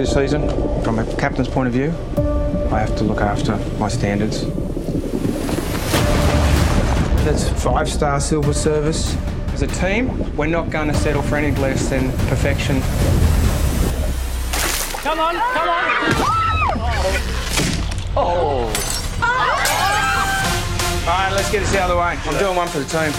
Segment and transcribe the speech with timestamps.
[0.00, 0.48] this season,
[0.82, 1.90] from a captain's point of view,
[2.72, 4.46] I have to look after my standards.
[7.24, 9.14] That's five star silver service.
[9.52, 12.80] As a team, we're not going to settle for any less than perfection.
[15.02, 15.84] Come on, come on.
[18.16, 18.72] Oh.
[19.22, 19.50] oh.
[21.06, 22.16] All right, let's get this out of the way.
[22.24, 23.10] I'm doing one for the team.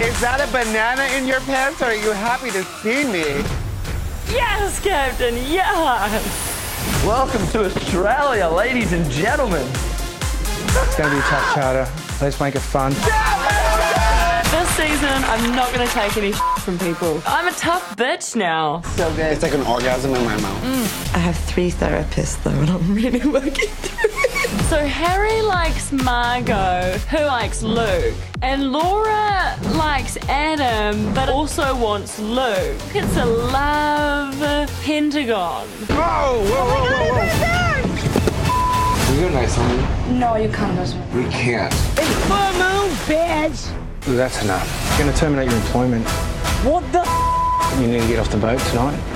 [0.00, 3.63] Is that a banana in your pants or are you happy to see me?
[4.34, 7.04] Yes, Captain, yes!
[7.06, 9.64] Welcome to Australia, ladies and gentlemen.
[9.64, 11.88] It's going to be a tough charter.
[12.20, 12.90] Let's make it fun.
[14.50, 17.22] This season, I'm not going to take any from people.
[17.26, 18.80] I'm a tough bitch now.
[18.96, 19.32] So good.
[19.32, 20.64] It's like an orgasm in my mouth.
[20.64, 21.14] Mm.
[21.14, 23.93] I have three therapists though, and I'm really working through it.
[24.68, 28.14] So Harry likes Margot, who likes Luke.
[28.40, 32.80] And Laura likes Adam, but also wants Luke.
[32.94, 34.40] It's a love
[34.82, 35.66] pentagon.
[35.66, 39.20] Whoa, whoa, whoa, oh whoa, whoa.
[39.20, 40.18] You're nice, homie.
[40.18, 41.00] No, you can't listen.
[41.14, 41.72] We can't.
[44.06, 44.92] That's enough.
[44.92, 46.08] I'm going to terminate your employment.
[46.64, 47.04] What the?
[47.80, 49.13] You need to get off the boat tonight.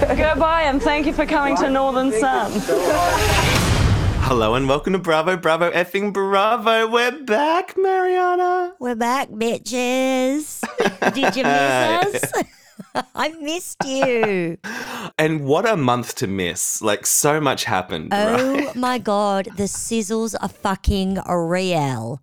[0.00, 2.50] Goodbye and thank you for coming to Northern Sun.
[4.22, 6.88] Hello and welcome to Bravo, Bravo, effing Bravo.
[6.88, 8.74] We're back, Mariana.
[8.80, 10.60] We're back, bitches.
[11.14, 12.32] Did you miss us?
[13.14, 14.56] I missed you.
[15.18, 16.80] And what a month to miss.
[16.80, 18.74] Like, so much happened, Oh right?
[18.76, 22.20] my god, the sizzles are fucking real.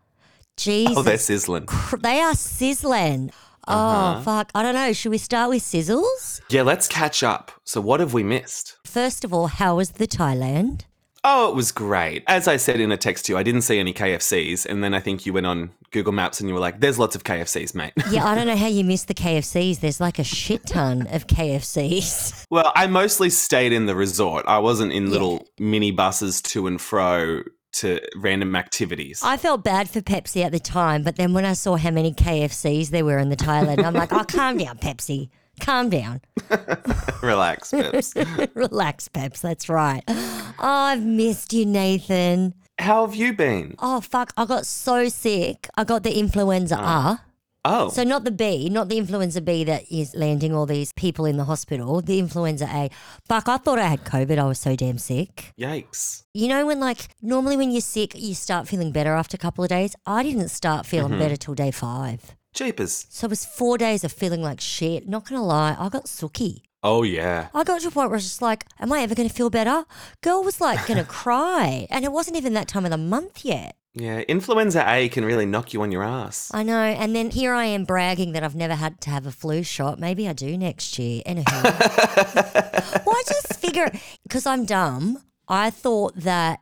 [0.57, 0.97] Jesus.
[0.97, 1.67] Oh, they're sizzling.
[1.67, 3.31] cr- they are sizzling.
[3.67, 4.15] Uh-huh.
[4.19, 4.51] Oh, fuck.
[4.55, 4.93] I don't know.
[4.93, 6.41] Should we start with sizzles?
[6.49, 7.51] Yeah, let's catch up.
[7.63, 8.77] So, what have we missed?
[8.85, 10.81] First of all, how was the Thailand?
[11.29, 12.23] Oh, it was great.
[12.27, 14.65] As I said in a text to you, I didn't see any KFCs.
[14.65, 17.17] And then I think you went on Google Maps and you were like, there's lots
[17.17, 17.91] of KFCs, mate.
[18.11, 19.81] Yeah, I don't know how you missed the KFCs.
[19.81, 22.45] There's like a shit ton of KFCs.
[22.49, 24.45] well, I mostly stayed in the resort.
[24.47, 27.41] I wasn't in little mini buses to and fro
[27.73, 29.21] to random activities.
[29.23, 32.13] I felt bad for Pepsi at the time, but then when I saw how many
[32.13, 35.29] KFCs there were in the Thailand, I'm like, oh, calm down, Pepsi.
[35.59, 36.21] Calm down.
[37.23, 38.13] Relax, Pips.
[38.53, 39.41] Relax, Peps.
[39.41, 40.03] That's right.
[40.07, 42.53] Oh, I've missed you, Nathan.
[42.79, 43.75] How have you been?
[43.79, 44.33] Oh, fuck.
[44.37, 45.67] I got so sick.
[45.75, 47.21] I got the influenza A.
[47.65, 51.25] Oh, So, not the B, not the influenza B that is landing all these people
[51.25, 52.89] in the hospital, the influenza A.
[53.27, 54.37] Fuck, I thought I had COVID.
[54.37, 55.53] I was so damn sick.
[55.59, 56.23] yikes.
[56.33, 59.63] You know, when like normally when you're sick, you start feeling better after a couple
[59.63, 59.95] of days.
[60.05, 61.19] I didn't start feeling mm-hmm.
[61.19, 62.35] better till day five.
[62.53, 63.05] Jeepers.
[63.09, 65.07] So, it was four days of feeling like shit.
[65.07, 66.63] Not gonna lie, I got sooky.
[66.87, 67.49] Oh, yeah.
[67.53, 69.35] I got to a point where I was just like, am I ever going to
[69.35, 69.83] feel better?
[70.21, 71.85] Girl was like going to cry.
[71.89, 73.75] And it wasn't even that time of the month yet.
[73.93, 76.49] Yeah, influenza A can really knock you on your ass.
[76.53, 76.79] I know.
[76.79, 79.99] And then here I am bragging that I've never had to have a flu shot.
[79.99, 81.23] Maybe I do next year.
[81.25, 81.63] Anywho.
[83.05, 83.91] well, I just figure,
[84.23, 86.59] because I'm dumb, I thought that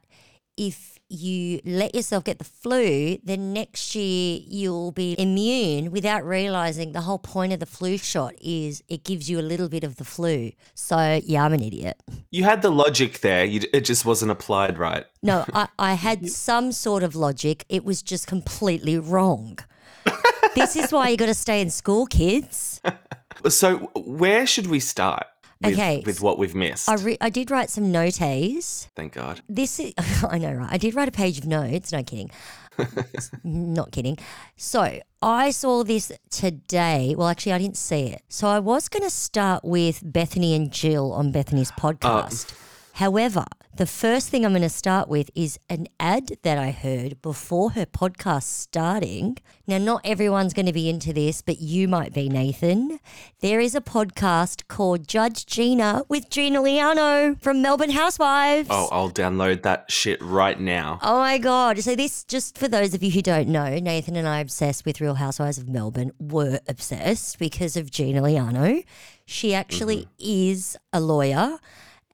[0.58, 6.92] if you let yourself get the flu, then next year you'll be immune without realizing
[6.92, 9.98] the whole point of the flu shot is it gives you a little bit of
[9.98, 10.52] the flu.
[10.74, 12.02] So, yeah, I'm an idiot.
[12.32, 15.06] You had the logic there, you, it just wasn't applied right.
[15.22, 17.66] No, I, I had some sort of logic.
[17.70, 19.60] It was just completely wrong.
[20.56, 22.82] this is why you got to stay in school, kids.
[23.50, 25.28] So, where should we start
[25.66, 26.90] with, Okay, with what we've missed?
[26.90, 28.90] I, re- I did write some notes.
[28.96, 29.42] Thank God.
[29.50, 29.94] This is,
[30.30, 30.70] I know, right?
[30.72, 31.92] I did write a page of notes.
[31.92, 32.32] No kidding.
[33.44, 34.18] Not kidding.
[34.56, 37.16] So I saw this today.
[37.18, 38.24] Well, actually, I didn't see it.
[38.30, 41.82] So I was going to start with Bethany and Jill on Bethany's oh.
[41.82, 42.54] podcast.
[42.94, 47.22] However, the first thing I'm going to start with is an ad that I heard
[47.22, 49.38] before her podcast starting.
[49.68, 53.00] Now, not everyone's going to be into this, but you might be, Nathan.
[53.42, 58.70] There is a podcast called Judge Gina with Gina Liano from Melbourne Housewives.
[58.72, 61.00] Oh, I'll download that shit right now.
[61.02, 61.80] Oh my God.
[61.80, 64.86] So, this, just for those of you who don't know, Nathan and I are obsessed
[64.86, 68.86] with Real Housewives of Melbourne, were obsessed because of Gina Liano.
[69.26, 70.14] She actually mm-hmm.
[70.20, 71.60] is a lawyer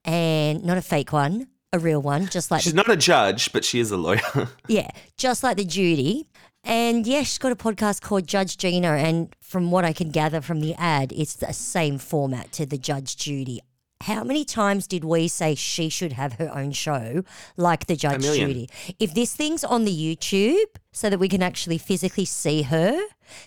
[0.03, 3.63] and not a fake one, a real one, just like, She's not a judge, but
[3.63, 4.21] she is a lawyer.
[4.67, 6.27] yeah, just like the Judy.
[6.63, 8.89] And yeah, she's got a podcast called Judge Gina.
[8.89, 12.77] And from what I can gather from the ad, it's the same format to the
[12.77, 13.61] Judge Judy.
[14.01, 17.23] How many times did we say she should have her own show
[17.55, 18.23] like the Judge.
[18.23, 18.67] Judy?
[18.99, 22.99] If this thing's on the YouTube so that we can actually physically see her,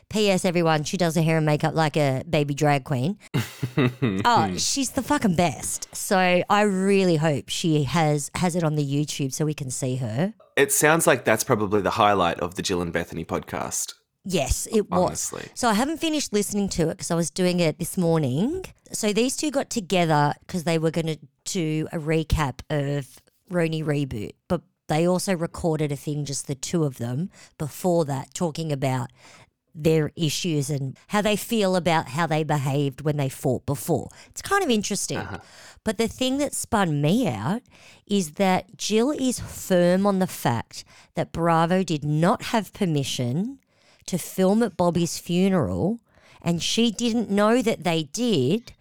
[0.09, 0.45] P.S.
[0.45, 3.19] Everyone, she does her hair and makeup like a baby drag queen.
[4.25, 5.95] oh, she's the fucking best.
[5.95, 9.97] So I really hope she has has it on the YouTube so we can see
[9.97, 10.35] her.
[10.57, 13.95] it sounds like that's probably the highlight of the Jill and Bethany podcast.
[14.25, 15.07] Yes, it was.
[15.07, 15.49] Honestly.
[15.55, 18.65] So I haven't finished listening to it because I was doing it this morning.
[18.95, 23.21] So these two got together because they were going to do a recap of
[23.51, 28.35] RHONY Reboot, but they also recorded a thing, just the two of them, before that,
[28.35, 29.11] talking about
[29.75, 34.09] their issues and how they feel about how they behaved when they fought before.
[34.29, 35.19] It's kind of interesting.
[35.19, 35.39] Uh-huh.
[35.83, 37.63] But the thing that spun me out
[38.07, 43.59] is that Jill is firm on the fact that Bravo did not have permission
[44.07, 45.99] to film at Bobby's funeral,
[46.41, 48.73] and she didn't know that they did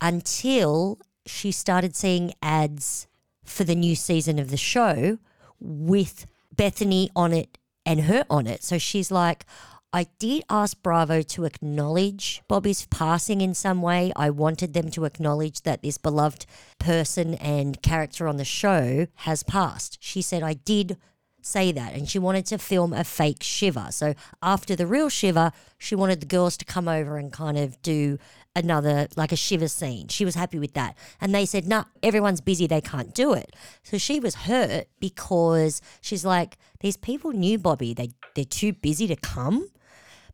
[0.00, 3.06] until she started seeing ads
[3.44, 5.18] for the new season of the show
[5.60, 8.62] with Bethany on it and her on it.
[8.62, 9.44] So she's like,
[9.92, 14.12] I did ask Bravo to acknowledge Bobby's passing in some way.
[14.14, 16.44] I wanted them to acknowledge that this beloved
[16.78, 19.98] person and character on the show has passed.
[20.00, 20.98] She said, I did
[21.40, 21.94] say that.
[21.94, 23.92] And she wanted to film a fake shiva.
[23.92, 27.80] So after the real shiva, she wanted the girls to come over and kind of
[27.80, 28.18] do
[28.56, 30.08] another, like a shiva scene.
[30.08, 30.96] She was happy with that.
[31.20, 32.66] And they said, nah, everyone's busy.
[32.66, 33.54] They can't do it.
[33.84, 37.94] So she was hurt because she's like, these people knew Bobby.
[37.94, 39.68] They, they're too busy to come.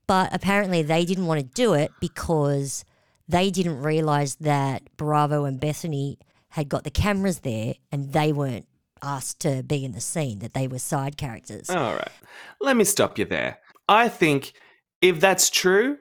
[0.06, 2.84] But apparently they didn't want to do it because
[3.28, 6.18] they didn't realize that Bravo and Bethany
[6.50, 8.66] had got the cameras there and they weren't
[9.02, 11.68] asked to be in the scene, that they were side characters.
[11.70, 12.08] All right.
[12.60, 13.58] Let me stop you there.
[13.88, 14.52] I think
[15.00, 15.98] if that's true,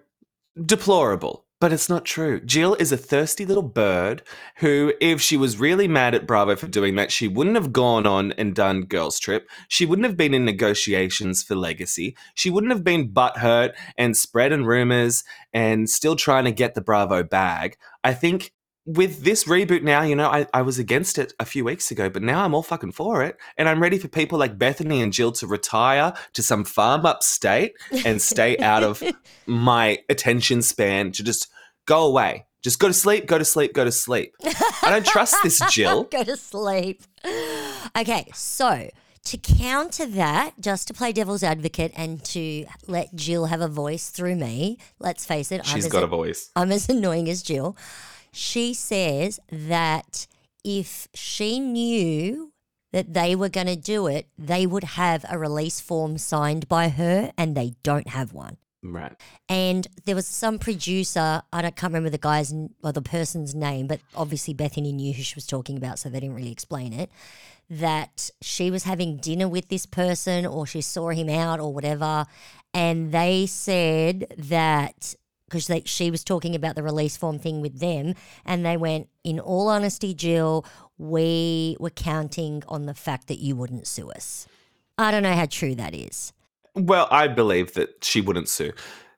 [0.64, 1.46] deplorable.
[1.62, 2.42] But it's not true.
[2.42, 4.24] Jill is a thirsty little bird
[4.58, 8.08] who, if she was really mad at Bravo for doing that, she wouldn't have gone
[8.08, 9.48] on and done Girls Trip.
[9.68, 12.18] She wouldn't have been in negotiations for Legacy.
[12.34, 15.24] She wouldn't have been butthurt and spreading rumors
[15.54, 17.78] and still trying to get the Bravo bag.
[18.04, 18.54] I think
[18.86, 22.10] with this reboot now, you know, I, I was against it a few weeks ago,
[22.10, 23.38] but now I'm all fucking for it.
[23.58, 27.74] And I'm ready for people like Bethany and Jill to retire to some farm upstate
[28.06, 29.04] and stay out of
[29.46, 31.48] my attention span to just
[31.86, 32.46] go away.
[32.64, 34.36] Just go to sleep, go to sleep, go to sleep.
[34.44, 36.04] I don't trust this Jill.
[36.12, 37.02] Go to sleep.
[37.98, 38.92] Okay, so
[39.24, 44.10] to counter that, just to play devil's advocate and to let Jill have a voice
[44.10, 46.52] through me, let's face it, I'm She's as got a voice.
[46.56, 47.76] I'm as annoying as Jill.
[48.34, 50.28] She says that
[50.64, 52.52] if she knew
[52.92, 56.90] that they were going to do it, they would have a release form signed by
[56.90, 58.58] her, and they don't have one.
[58.84, 59.14] Right.
[59.48, 63.88] And there was some producer, I don't, can't remember the guy's or the person's name,
[63.88, 67.10] but obviously Bethany knew who she was talking about, so they didn't really explain it.
[67.70, 72.26] That she was having dinner with this person or she saw him out or whatever.
[72.74, 75.16] And they said that
[75.52, 78.16] because she was talking about the release form thing with them,
[78.46, 80.66] and they went, in all honesty, Jill,
[80.98, 84.48] we were counting on the fact that you wouldn't sue us.
[84.98, 86.32] I don't know how true that is.
[86.76, 88.72] Well, I believe that she wouldn't sue.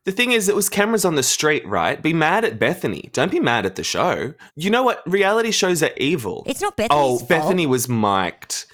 [0.05, 2.01] The thing is, it was cameras on the street, right?
[2.01, 3.09] Be mad at Bethany.
[3.13, 4.33] Don't be mad at the show.
[4.55, 5.01] You know what?
[5.09, 6.43] Reality shows are evil.
[6.45, 7.29] It's not Bethany's Oh, fault.
[7.29, 8.65] Bethany was mic'd.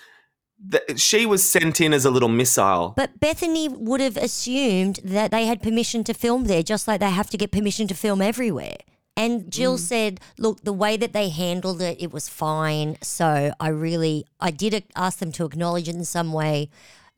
[0.72, 2.94] Th- She was sent in as a little missile.
[2.96, 7.10] But Bethany would have assumed that they had permission to film there, just like they
[7.10, 8.78] have to get permission to film everywhere.
[9.16, 9.80] And Jill mm.
[9.80, 12.98] said, "Look, the way that they handled it, it was fine.
[13.02, 16.70] So I really, I did ask them to acknowledge it in some way.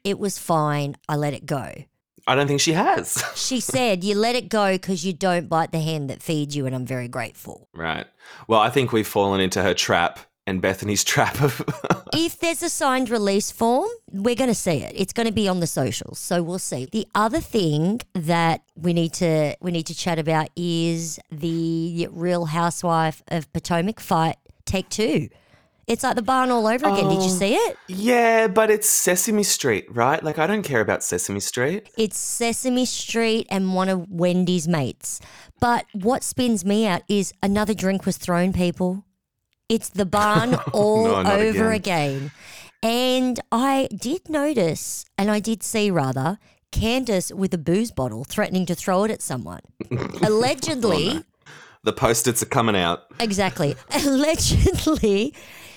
[0.04, 0.98] It was fine.
[1.08, 1.72] I let it go."
[2.28, 3.24] I don't think she has.
[3.36, 6.66] She said, "You let it go because you don't bite the hand that feeds you,
[6.66, 8.08] and I'm very grateful." right.
[8.48, 11.62] Well, I think we've fallen into her trap and Bethany's trap of.
[12.14, 14.94] if there's a signed release form, we're going to see it.
[14.96, 16.88] It's going to be on the socials, so we'll see.
[16.92, 22.46] The other thing that we need to we need to chat about is the Real
[22.46, 25.30] Housewife of Potomac fight take two.
[25.88, 27.10] It's like the barn all over again.
[27.10, 27.78] Did you oh, see it?
[27.88, 30.24] yeah, but it's Sesame Street, right?
[30.24, 31.90] Like, I don't care about Sesame Street.
[31.98, 35.20] It's Sesame Street and one of Wendy's mates.
[35.60, 39.04] But what spins me out is another drink was thrown, people.
[39.72, 42.32] It's the barn all No, over again.
[42.84, 46.38] And I did notice, and I did see rather,
[46.72, 49.62] Candace with a booze bottle threatening to throw it at someone.
[50.24, 51.24] Allegedly, oh,
[51.84, 53.04] The post-its are coming out.
[53.20, 53.76] exactly.
[54.06, 55.34] Allegedly,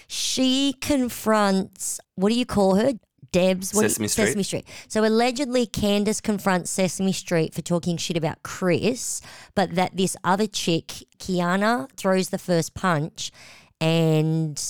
[0.08, 2.92] she confronts what do you call her?
[3.32, 4.26] Debs, what do you- Sesame Street.
[4.26, 4.68] Sesame Street.
[4.88, 9.20] So allegedly, Candace confronts Sesame Street for talking shit about Chris,
[9.56, 10.86] but that this other chick,
[11.18, 13.32] Kiana, throws the first punch,
[13.80, 14.60] and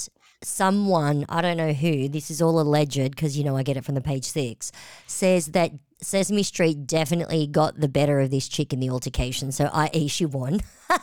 [0.43, 2.09] someone I don't know who.
[2.09, 4.73] This is all alleged because you know I get it from the page six.
[5.07, 9.71] Says that Sesame Street definitely got the better of this chick in the altercation, so
[9.73, 10.09] i.e.
[10.09, 10.61] she won.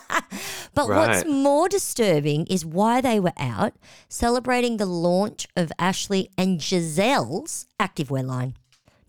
[0.73, 3.73] But what's more disturbing is why they were out
[4.07, 8.55] celebrating the launch of Ashley and Gizelle's activewear line.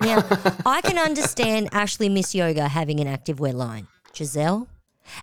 [0.01, 0.27] Now,
[0.67, 3.87] I can understand Ashley Miss Yoga having an activewear line.
[4.13, 4.67] Gizelle?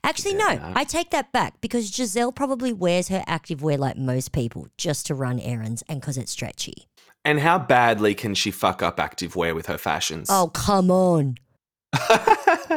[0.03, 4.67] Actually, no, I take that back because Gizelle probably wears her activewear like most people
[4.77, 6.88] just to run errands and because it's stretchy.
[7.25, 10.27] And how badly can she fuck up activewear with her fashions?
[10.31, 11.36] Oh, come on.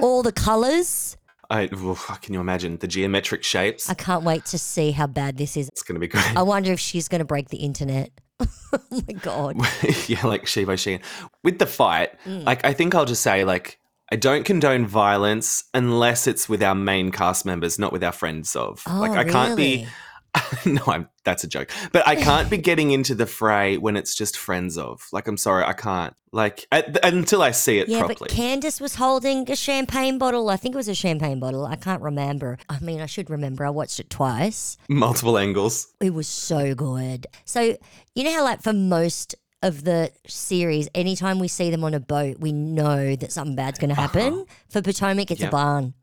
[0.02, 1.16] All the colors.
[1.50, 3.90] I, can you imagine the geometric shapes?
[3.90, 5.68] I can't wait to see how bad this is.
[5.68, 6.36] it's going to be great.
[6.36, 8.10] I wonder if she's going to break the internet.
[8.40, 8.48] oh
[8.90, 9.56] my God.
[10.08, 11.02] yeah, like Shiva Sheehan.
[11.44, 12.44] With the fight, Mm.
[12.44, 13.78] like I think I'll just say like
[14.12, 18.54] I don't condone violence unless it's with our main cast members, not with our friends
[18.54, 18.82] of.
[18.86, 19.86] Oh, like I can't be
[20.66, 21.70] no, I'm, that's a joke.
[21.92, 25.06] But I can't be getting into the fray when it's just friends of.
[25.12, 26.14] Like I'm sorry, I can't.
[26.30, 28.18] Like at, until I see it Yeah, properly.
[28.20, 30.48] but Candace was holding a champagne bottle.
[30.48, 31.64] I think it was a champagne bottle.
[31.66, 32.58] I can't remember.
[32.68, 33.64] I mean, I should remember.
[33.66, 34.76] I watched it twice.
[34.88, 35.92] Multiple angles.
[36.00, 37.26] It was so good.
[37.44, 37.76] So,
[38.14, 42.00] you know how, like, for most of the series, anytime we see them on a
[42.00, 44.20] boat, we know that something bad's going to uh-huh.
[44.20, 44.46] happen.
[44.68, 45.48] For Potomac, it's Yep.
[45.48, 45.94] a barn.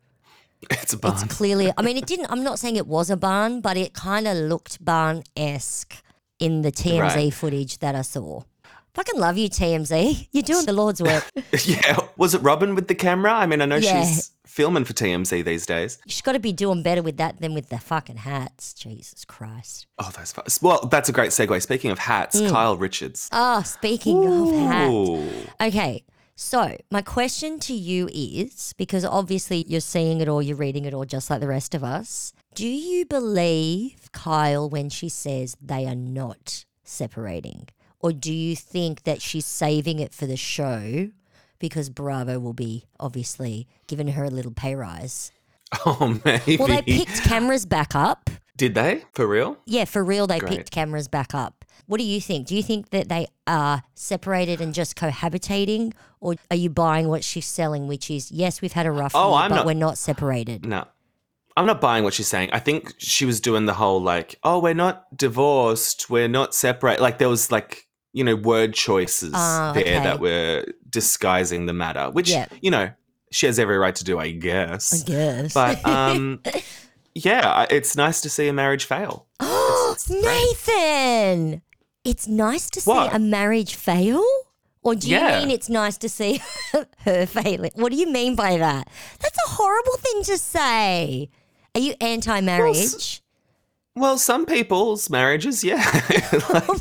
[0.70, 1.14] It's a barn.
[1.16, 3.94] It's clearly, I mean, it didn't, I'm not saying it was a barn, but it
[3.94, 5.96] kind of looked barn esque
[6.40, 7.34] in the TMZ Right.
[7.34, 8.44] footage that I saw.
[8.94, 10.28] Fucking love you, TMZ.
[10.32, 11.26] You're doing the Lord's work.
[11.64, 11.98] yeah.
[12.18, 13.34] Was it Robyn with the camera?
[13.34, 14.04] I mean, I know Yeah.
[14.04, 16.00] she's filming for TMZ these days.
[16.08, 18.74] She's got to be doing better with that than with the fucking hats.
[18.74, 19.86] Jesus Christ.
[20.00, 20.32] Oh, those.
[20.32, 21.62] fu- Well, that's a great segue.
[21.62, 22.50] Speaking of hats, Mm.
[22.50, 23.30] Kyle Richards.
[23.32, 25.48] Oh, speaking of hats.
[25.62, 26.04] Okay,
[26.36, 30.94] so my question to you is because obviously you're seeing it or you're reading it
[30.94, 32.34] all just like the rest of us.
[32.56, 37.68] Do you believe Kyle when she says they are not separating?
[38.02, 41.10] Or do you think that she's saving it for the show
[41.60, 45.32] because Bravo will be obviously giving her a little pay rise?
[45.86, 46.58] Oh, maybe.
[46.58, 48.30] Well, they picked cameras back up.
[48.58, 49.04] Did they?
[49.14, 49.58] For real?
[49.66, 50.52] Yeah, for real, they Great.
[50.52, 51.64] picked cameras back up.
[51.86, 52.48] What do you think?
[52.48, 57.24] Do you think that they are separated and just cohabitating, or are you buying what
[57.24, 59.74] she's selling, which is yes, we've had a rough Oh, year, I'm but not- we're
[59.74, 60.66] not separated?
[60.66, 60.86] No.
[61.58, 62.50] I'm not buying what she's saying.
[62.54, 67.02] I think she was doing the whole like, oh, we're not divorced, we're not separate.
[67.02, 70.00] Like there was like, you know, word choices Ah, there okay.
[70.04, 72.48] that were disguising the matter, which, Yeah.
[72.62, 72.90] you know,
[73.32, 75.02] she has every right to do, I guess.
[75.02, 75.54] I guess.
[75.54, 76.42] But um
[77.16, 79.28] yeah, it's nice to see a marriage fail.
[80.10, 81.62] Nathan,
[82.04, 84.24] it's nice to see a marriage fail.
[84.82, 85.40] Or do you Yeah.
[85.40, 86.42] mean it's nice to see
[87.06, 87.72] her failing?
[87.76, 88.88] What do you mean by that?
[89.20, 91.30] That's a horrible thing to say.
[91.76, 93.22] Are you anti-marriage?
[94.00, 95.84] Well, some people's marriages, yeah.
[96.50, 96.76] Like, Oh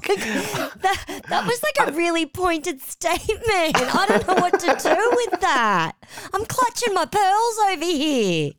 [0.82, 3.75] that, that was like a really pointed statement.
[3.76, 5.92] I don't know what to do with that.
[6.32, 8.52] I'm clutching my pearls over here.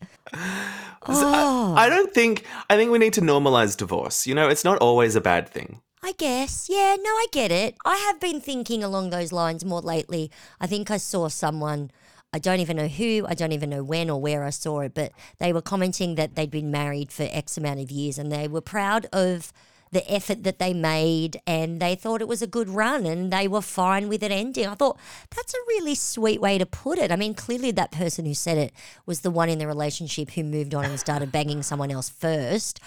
[1.07, 4.27] Oh, I don't think I think we need to normalize divorce.
[4.27, 5.81] You know, it's not always a bad thing.
[6.03, 6.67] I guess.
[6.69, 7.75] Yeah, no, I get it.
[7.85, 10.31] I have been thinking along those lines more lately.
[10.59, 11.91] I think I saw someone,
[12.31, 14.93] I don't even know who, I don't even know when or where I saw it,
[14.93, 18.47] but they were commenting that they'd been married for X amount of years and they
[18.47, 19.51] were proud of
[19.91, 23.47] the effort that they made and they thought it was a good run and they
[23.47, 24.67] were fine with it ending.
[24.67, 24.99] I thought
[25.35, 27.11] that's a really sweet way to put it.
[27.11, 28.73] I mean, clearly that person who said it
[29.07, 32.79] was the one in the relationship who moved on and started banging someone else first.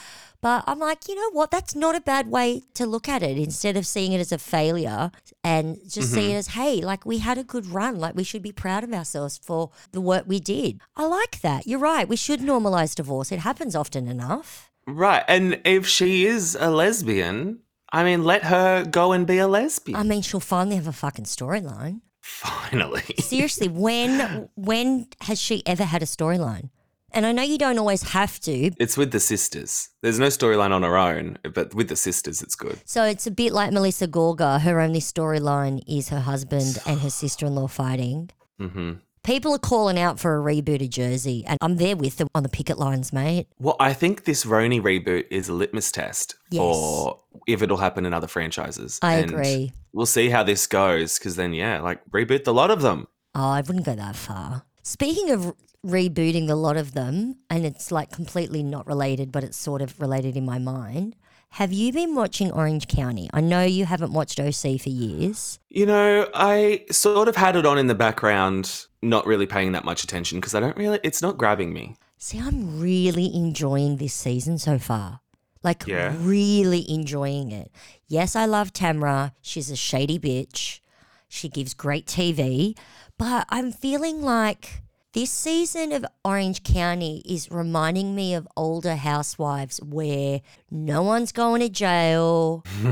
[0.42, 1.52] But I'm like, you know what?
[1.52, 3.38] That's not a bad way to look at it.
[3.38, 5.12] Instead of seeing it as a failure
[5.44, 6.14] and just mm-hmm.
[6.14, 8.00] see it as, hey, like we had a good run.
[8.00, 10.80] Like we should be proud of ourselves for the work we did.
[10.96, 11.68] I like that.
[11.68, 12.08] You're right.
[12.08, 13.30] We should normalize divorce.
[13.30, 14.72] It happens often enough.
[14.84, 15.24] Right.
[15.28, 17.60] And if she is a lesbian,
[17.92, 19.96] I mean, let her go and be a lesbian.
[19.96, 22.00] I mean, she'll finally have a fucking storyline.
[22.20, 23.02] Finally.
[23.18, 26.70] Seriously, when when has she ever had a storyline?
[27.14, 28.70] And I know you don't always have to.
[28.78, 29.90] It's with the sisters.
[30.02, 32.80] There's no storyline on her own, but with the sisters, it's good.
[32.84, 34.60] So it's a bit like Melissa Gorga.
[34.60, 38.30] Her only storyline is her husband and her sister in law fighting.
[38.58, 38.92] hmm
[39.24, 42.42] People are calling out for a reboot of Jersey, and I'm there with them on
[42.42, 43.46] the picket lines, mate.
[43.60, 46.58] Well, I think this RHONY reboot is a litmus test Yes.
[46.58, 48.98] for if it'll happen in other franchises.
[49.00, 49.72] I And agree.
[49.92, 53.06] We'll see how this goes because then, yeah, like reboot the lot of them.
[53.36, 54.64] Oh, I wouldn't go that far.
[54.82, 55.54] Speaking of
[55.84, 60.00] rebooting a lot of them, and it's like completely not related, but it's sort of
[60.00, 61.16] related in my mind.
[61.56, 63.28] Have you been watching Orange County?
[63.34, 65.58] I know you haven't watched OC for years.
[65.68, 69.84] You know, I sort of had it on in the background, not really paying that
[69.84, 71.96] much attention because I don't really, it's not grabbing me.
[72.16, 75.20] See, I'm really enjoying this season so far.
[75.62, 76.14] Like, Yeah?
[76.18, 77.70] really enjoying it.
[78.06, 79.32] Yes, I love Tamra.
[79.42, 80.80] She's a shady bitch.
[81.28, 82.76] She gives great TV.
[83.18, 89.78] But I'm feeling like this season of Orange County is reminding me of older housewives
[89.82, 90.40] where
[90.70, 92.64] no one's going to jail.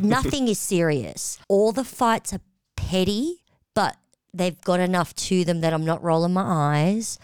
[0.00, 1.38] Nothing is serious.
[1.48, 2.40] All the fights are
[2.76, 3.42] petty,
[3.74, 3.96] but
[4.32, 7.20] they've got enough to them that I'm not rolling my eyes.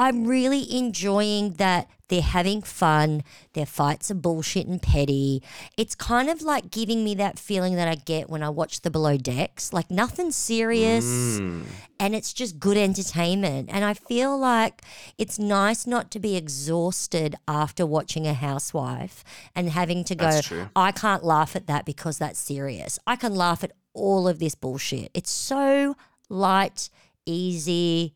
[0.00, 3.22] I'm really enjoying that they're having fun.
[3.52, 5.42] Their fights are bullshit and petty.
[5.76, 8.90] It's kind of like giving me that feeling that I get when I watch the
[8.90, 9.74] Below Decks.
[9.74, 11.64] Like nothing serious Mm.
[12.00, 13.68] and it's just good entertainment.
[13.70, 14.80] And I feel like
[15.18, 19.22] it's nice not to be exhausted after watching a housewife
[19.54, 20.30] and having to go.
[20.74, 22.98] I can't laugh at that because that's serious.
[23.06, 25.10] I can laugh at all of this bullshit.
[25.12, 25.94] It's so
[26.30, 26.88] light,
[27.26, 28.14] easy.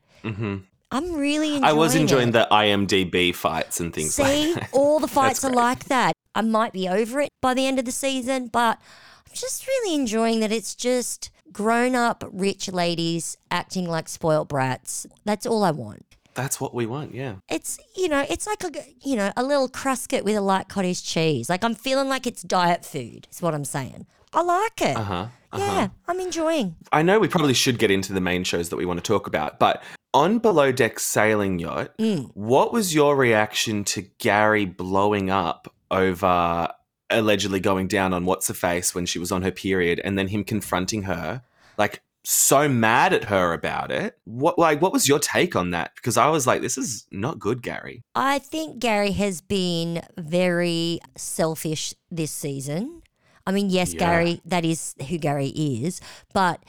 [0.95, 1.65] I'm really enjoying.
[1.65, 2.33] I was enjoying it.
[2.33, 4.69] the IMDb fights and things See, like that.
[4.73, 5.57] all the fights are great.
[5.57, 6.13] like that.
[6.37, 8.79] I might be over it by the end of the season, but
[9.27, 15.05] I'm just really enjoying that it's just grown up rich ladies acting like spoilt brats.
[15.25, 16.07] That's all I want.
[16.35, 17.37] That's what we want, yeah.
[17.49, 18.71] It's you know, it's like a
[19.03, 21.51] you know, a little Cruskit with a light cottage cheese.
[21.51, 23.27] Like I'm feeling like it's diet food.
[23.33, 24.07] Is what I'm saying.
[24.33, 24.97] I like it.
[24.97, 25.27] Uh-huh.
[25.57, 26.75] Yeah, I'm enjoying.
[26.93, 29.29] I know we probably should get into the main shows that we want to talk
[29.29, 29.83] about, but
[30.15, 32.31] on Below Deck Sailing Yacht, Mm.
[32.35, 36.69] what was your reaction to Gary blowing up over
[37.11, 40.29] allegedly going down on What's Her Face when she was on her period and then
[40.29, 41.43] him confronting her?
[41.77, 44.17] Like, so mad at her about it.
[44.25, 45.91] What like what was your take on that?
[45.97, 48.03] Because I was like, this is not good, Gary.
[48.15, 53.03] I think Gary has been very selfish this season.
[53.47, 53.99] I mean, yes, Yeah.
[53.99, 56.01] Gary, that is who Gary is,
[56.33, 56.63] but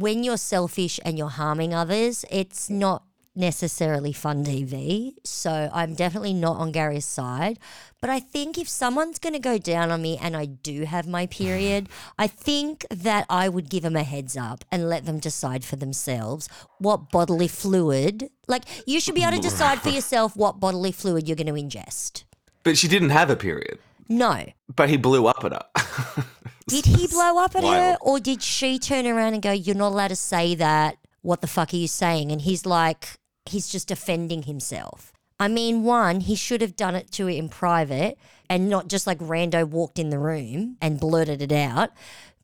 [0.00, 3.02] when you're selfish and you're harming others, it's not
[3.38, 5.14] necessarily fun TV.
[5.24, 7.58] So I'm definitely not on Gary's side.
[8.00, 11.06] But I think if someone's going to go down on me and I do have
[11.06, 11.88] my period,
[12.18, 15.76] I think that I would give them a heads up and let them decide for
[15.76, 20.92] themselves what bodily fluid, like you should be able to decide for yourself what bodily
[20.92, 22.24] fluid you're going to ingest.
[22.64, 23.78] But she didn't have a period.
[24.08, 24.46] No.
[24.74, 26.24] But he blew up at her.
[26.68, 29.92] Did he blow up at her or did she turn around and go, You're not
[29.92, 30.98] allowed to say that?
[31.22, 32.30] What the fuck are you saying?
[32.30, 35.12] And he's like, He's just defending himself.
[35.40, 38.18] I mean, one, he should have done it to her in private
[38.50, 41.90] and not just like rando walked in the room and blurted it out.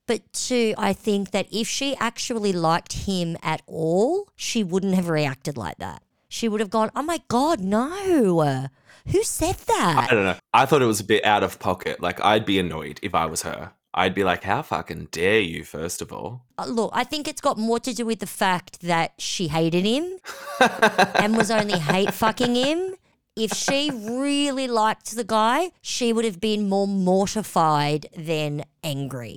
[0.07, 5.09] But two, I think that if she actually liked him at all, she wouldn't have
[5.09, 6.03] reacted like that.
[6.29, 8.69] She would have gone, Oh my God, no.
[9.09, 10.09] Who said that?
[10.11, 10.37] I don't know.
[10.53, 12.01] I thought it was a bit out of pocket.
[12.01, 13.73] Like I'd be annoyed if I was her.
[13.95, 17.41] I'd be like, "How fucking dare you?" First of all, Uh, Look, I think it's
[17.41, 20.19] got more to do with the fact that she hated him
[21.21, 22.95] and was only hate fucking him.
[23.37, 29.35] If she really liked the guy, she would have been more mortified than angry.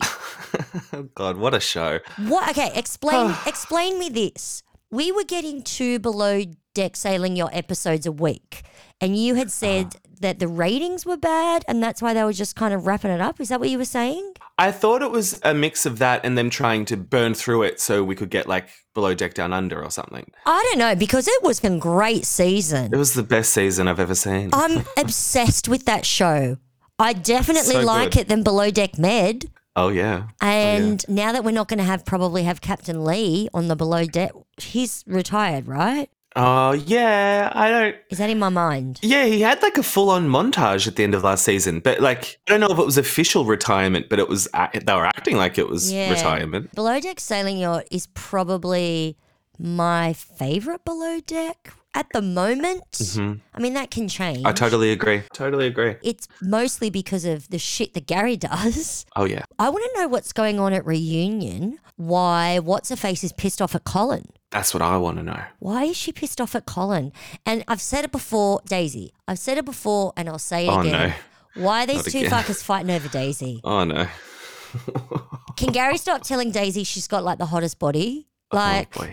[0.93, 1.99] oh god, what a show!
[2.27, 2.49] What?
[2.51, 3.33] Okay, explain.
[3.47, 4.61] explain me this.
[4.91, 6.43] We were getting two below
[6.75, 8.61] deck sailing your episodes a week,
[9.01, 9.51] and you had uh-huh.
[9.51, 13.11] said that the ratings were bad, and that's why they were just kind of wrapping
[13.11, 13.39] it up.
[13.39, 14.33] Is that what you were saying?
[14.57, 17.79] I thought it was a mix of that and them trying to burn through it
[17.79, 20.31] so we could get like below deck down under or something.
[20.45, 22.91] I don't know because it was a great season.
[22.91, 24.49] It was the best season I've ever seen.
[24.53, 26.57] I'm obsessed with that show.
[26.97, 28.21] I definitely So like good.
[28.21, 29.51] it than Below Deck Med.
[29.75, 30.29] oh yeah.
[30.41, 33.75] Oh, and now that we're not going to have probably have Captain Lee on the
[33.75, 36.09] Below Deck, he's retired, right?
[36.39, 37.51] Oh yeah.
[37.55, 37.95] I don't.
[38.11, 38.99] Is that in my mind?
[39.01, 42.39] Yeah, he had like a full-on montage at the end of last season, but like
[42.47, 45.57] I don't know if it was official retirement, but it was they were acting like
[45.57, 46.11] it was Yeah.
[46.11, 46.73] retirement.
[46.75, 49.17] Below Deck Sailing Yacht is probably
[49.57, 52.83] my favorite Below Deck at the moment.
[53.55, 54.37] I mean, that can change.
[54.39, 54.47] Mm-hmm.
[54.47, 55.23] I totally agree.
[55.33, 55.95] Totally agree.
[56.03, 59.07] It's mostly because of the shit that Gary does.
[59.15, 59.45] Oh yeah.
[59.57, 61.79] I want to know what's going on at reunion.
[61.95, 64.27] Why What's Her Face is pissed off at Colin.
[64.49, 65.41] That's what I want to know.
[65.59, 67.11] Why is she pissed off at Colin?
[67.45, 69.13] And I've said it before, Daisy.
[69.27, 71.13] I've said it before and I'll say it Oh, again.
[71.55, 72.31] Why are these Not two again.
[72.31, 73.59] fuckers fighting over Daisy?
[73.65, 74.07] Oh no.
[75.55, 78.27] Can Gary stop telling Daisy she's got like the hottest body?
[78.51, 79.07] Oh, like, oh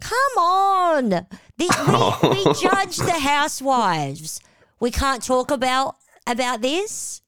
[0.00, 1.08] come on.
[1.10, 1.26] The-
[1.58, 4.40] we, we judge the housewives.
[4.78, 7.22] We can't talk about about this.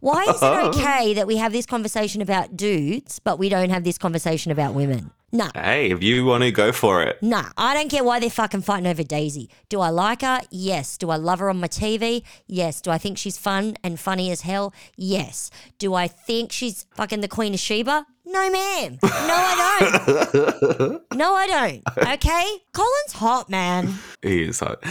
[0.00, 0.44] Why is it
[0.76, 4.74] okay that we have this conversation about dudes, but we don't have this conversation about
[4.74, 5.10] women?
[5.34, 5.50] Nah.
[5.54, 7.22] Hey, if you want to go for it.
[7.22, 9.48] Nah, I don't care why they're fucking fighting over Daisy.
[9.70, 10.40] Do I like her?
[10.50, 10.98] Yes.
[10.98, 12.22] Do I love her on my TV?
[12.46, 12.82] Yes.
[12.82, 14.74] Do I think she's fun and funny as hell?
[14.96, 15.50] Yes.
[15.78, 18.06] Do I think she's fucking the Queen of Sheba?
[18.26, 18.98] No, ma'am.
[19.02, 21.02] No, I don't.
[21.14, 21.82] no, I don't.
[22.14, 22.56] Okay?
[22.74, 23.94] Colin's hot, man.
[24.20, 24.84] He is hot.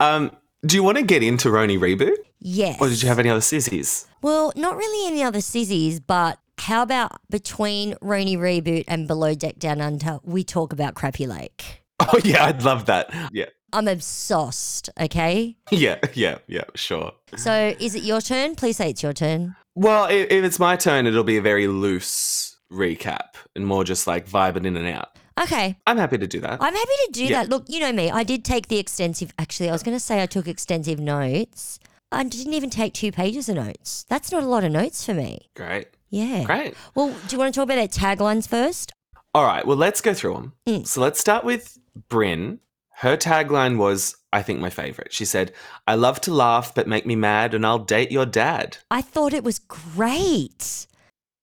[0.00, 0.30] Um,
[0.64, 2.78] do you want to get into RHONY reboot, Yes.
[2.80, 4.06] or did you have any other sissies?
[4.22, 9.58] Well, not really any other sissies, but how about between RHONY Reboot and Below Deck
[9.58, 11.82] Down Under, we talk about Crappie Lake?
[11.98, 13.12] Oh yeah, I'd love that.
[13.32, 15.56] Yeah, I'm obsessed, okay?
[15.72, 16.62] yeah, yeah, yeah.
[16.76, 17.12] Sure.
[17.36, 18.54] So is it your turn?
[18.54, 19.56] Please say it's your turn.
[19.74, 24.06] Well, if, if it's my turn, it'll be a very loose recap and more just
[24.06, 25.08] like vibing in and out.
[25.40, 25.76] Okay.
[25.86, 26.62] I'm happy to do that.
[26.62, 27.42] I'm happy to do Yeah.
[27.42, 27.48] that.
[27.48, 28.10] Look, you know me.
[28.10, 29.32] I did take the extensive.
[29.38, 31.78] Actually, I was going to say I took extensive notes.
[32.12, 34.04] I didn't even take two pages of notes.
[34.08, 35.48] That's not a lot of notes for me.
[35.56, 35.88] Great.
[36.12, 36.44] Yeah.
[36.44, 36.74] Great.
[36.94, 38.92] Well, do you want to talk about their taglines first?
[39.34, 40.52] All right, well, let's go through them.
[40.68, 40.86] Mm.
[40.86, 41.78] So let's start with
[42.10, 42.58] Brynn.
[42.96, 45.12] Her tagline was, I think, my favorite.
[45.12, 45.52] She said,
[45.86, 48.76] I love to laugh, but make me mad, and I'll date your dad.
[48.90, 50.86] I thought it was great.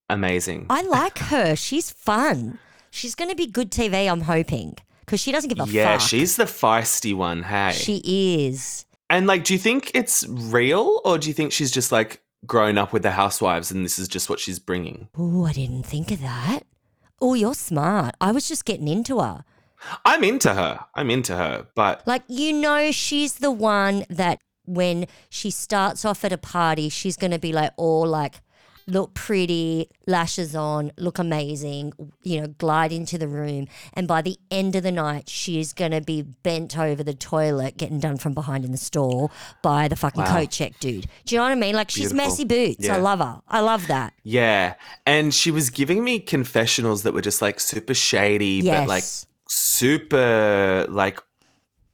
[0.08, 0.66] Amazing.
[0.70, 1.56] I like her.
[1.56, 2.60] She's fun.
[2.90, 6.00] She's going to be good TV, I'm hoping, because she doesn't give a yeah, fuck.
[6.00, 7.72] Yeah, she's the feisty one, hey.
[7.72, 8.02] She
[8.46, 8.86] is.
[9.10, 12.78] and like, do you think it's real, or do you think she's just like grown
[12.78, 15.08] up with the housewives and this is just what she's bringing?
[15.16, 16.60] Oh, I didn't think of that.
[17.20, 18.14] Oh, you're smart.
[18.20, 19.44] I was just getting into her.
[20.04, 20.80] I'm into her.
[20.94, 26.24] I'm into her, but Like, you know, she's the one that when she starts off
[26.24, 28.40] at a party, she's going to be like, all like,
[28.86, 33.68] look pretty, lashes on, look amazing, you know, glide into the room.
[33.94, 37.76] And by the end of the night, she's going to be bent over the toilet,
[37.76, 39.30] getting done from behind in the stall
[39.62, 40.38] by the fucking Wow.
[40.38, 41.06] coat check dude.
[41.24, 41.74] Do you know what I mean?
[41.74, 42.30] Like, she's Beautiful.
[42.30, 42.88] messy boots.
[42.88, 43.40] I love her.
[43.48, 44.12] I love that.
[44.22, 44.74] yeah.
[45.06, 49.04] And she was giving me confessionals that were just like super shady, but like
[49.48, 51.20] super like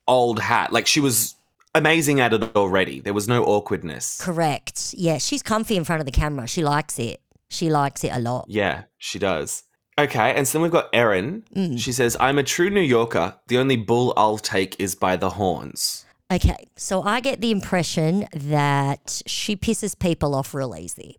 [0.06, 0.72] old hat.
[0.72, 1.34] Like she was
[1.76, 3.00] amazing at it already.
[3.00, 4.20] There was no awkwardness.
[4.20, 4.94] Correct.
[4.96, 6.46] Yeah, she's comfy in front of the camera.
[6.46, 7.20] She likes it.
[7.48, 8.46] She likes it a lot.
[8.48, 9.62] Yeah, she does.
[9.98, 11.44] Okay, and so then we've got Erin.
[11.54, 11.78] Mm.
[11.78, 13.36] She says, I'm a true New Yorker.
[13.46, 16.04] The only bull I'll take is by the horns.
[16.30, 21.18] Okay, so I get the impression that she pisses people off real easy.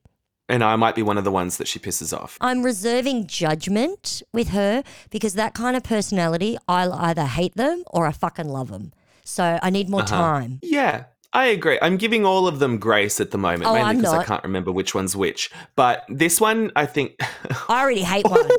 [0.50, 2.38] And I might be one of the ones that she pisses off.
[2.40, 8.06] I'm reserving judgment with her because that kind of personality, I'll either hate them or
[8.06, 8.94] I fucking love them.
[9.28, 10.16] So I need more Uh-huh.
[10.16, 10.60] time.
[10.64, 11.78] Yeah, I agree.
[11.82, 14.72] I'm giving all of them grace at the moment, Oh, mainly because I can't remember
[14.72, 15.52] which one's which.
[15.76, 17.16] But this one, I think.
[17.70, 18.50] I already hate one.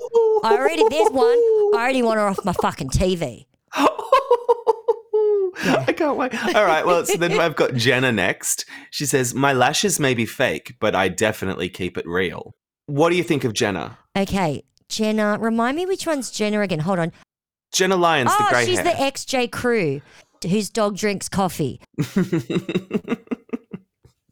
[0.45, 1.27] I already, there's one.
[1.75, 3.47] I already want her off my fucking TV.
[5.61, 6.35] I can't wait.
[6.55, 6.87] All right.
[6.87, 8.65] Well, so then I've got Jenna next.
[8.91, 12.55] She says, My lashes may be fake, but I definitely keep it real.
[12.87, 13.99] What do you think of Jenna?
[14.17, 16.81] Okay, Jenna, remind me which one's Jenna again.
[16.81, 17.13] Hold on.
[17.73, 18.85] Jenna Lyons, the oh, grey she's hair.
[18.95, 20.01] the ex-J Crew
[20.45, 21.81] whose dog drinks coffee.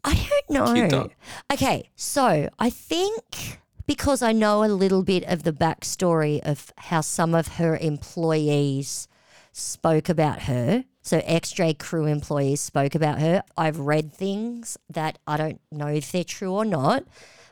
[0.03, 1.09] I don't know.
[1.51, 7.01] Okay, so I think because I know a little bit of the backstory of how
[7.01, 9.07] some of her employees
[9.53, 10.83] spoke about her.
[11.01, 13.43] So ex-J Crew employees spoke about her.
[13.57, 17.05] I've read things that I don't know if they're true or not.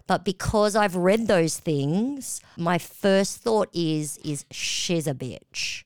[0.08, 5.85] But because I've read those things, my first thought is is she's a bitch.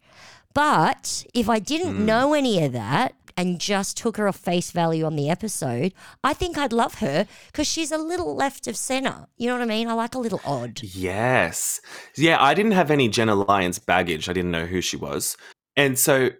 [0.59, 2.05] But if I didn't hmm.
[2.05, 6.33] know any of that and just took her off face value on the episode, I
[6.33, 9.27] think I'd love her because she's a little left of center.
[9.37, 9.87] You know what I mean?
[9.87, 10.81] I like a little odd.
[10.83, 11.79] Yes.
[12.17, 14.27] Yeah, I didn't have any Jenna Lyons baggage.
[14.27, 15.37] I didn't know who she was.
[15.77, 16.31] And so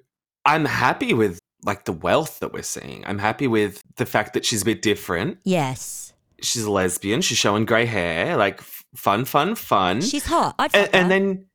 [0.44, 3.06] I'm happy with like the wealth that we're seeing.
[3.08, 5.38] I'm happy with the fact that she's a bit different.
[5.46, 6.12] Yes.
[6.42, 7.22] She's a lesbian.
[7.22, 8.36] She's showing grey hair.
[8.36, 8.60] Like
[8.96, 10.02] fun, fun, fun.
[10.02, 10.56] She's hot.
[10.60, 11.46] I'd and, and then,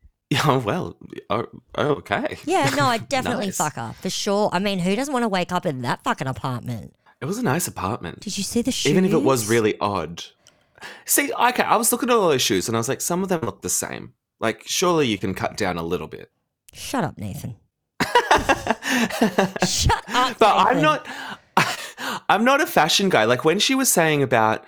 [0.46, 0.96] oh, well,
[1.30, 2.38] oh, okay.
[2.44, 3.56] yeah, no, I'd definitely Nice.
[3.56, 4.50] fuck her for sure.
[4.52, 6.94] I mean, who doesn't want to wake up in that fucking apartment?
[7.20, 8.20] It was a nice apartment.
[8.20, 8.90] Did you see the shoes?
[8.90, 10.24] Even if it was really odd.
[11.06, 13.28] See, okay, I was looking at all those shoes and I was like, some of
[13.30, 14.12] them look the same.
[14.40, 16.30] Like, surely you can cut down a little bit.
[16.74, 17.56] Shut up, Nathan.
[19.66, 20.38] Shut up.
[20.38, 20.82] but I'm Nathan.
[20.82, 21.06] not
[22.28, 23.24] I'm not a fashion guy.
[23.24, 24.64] Like when she was saying about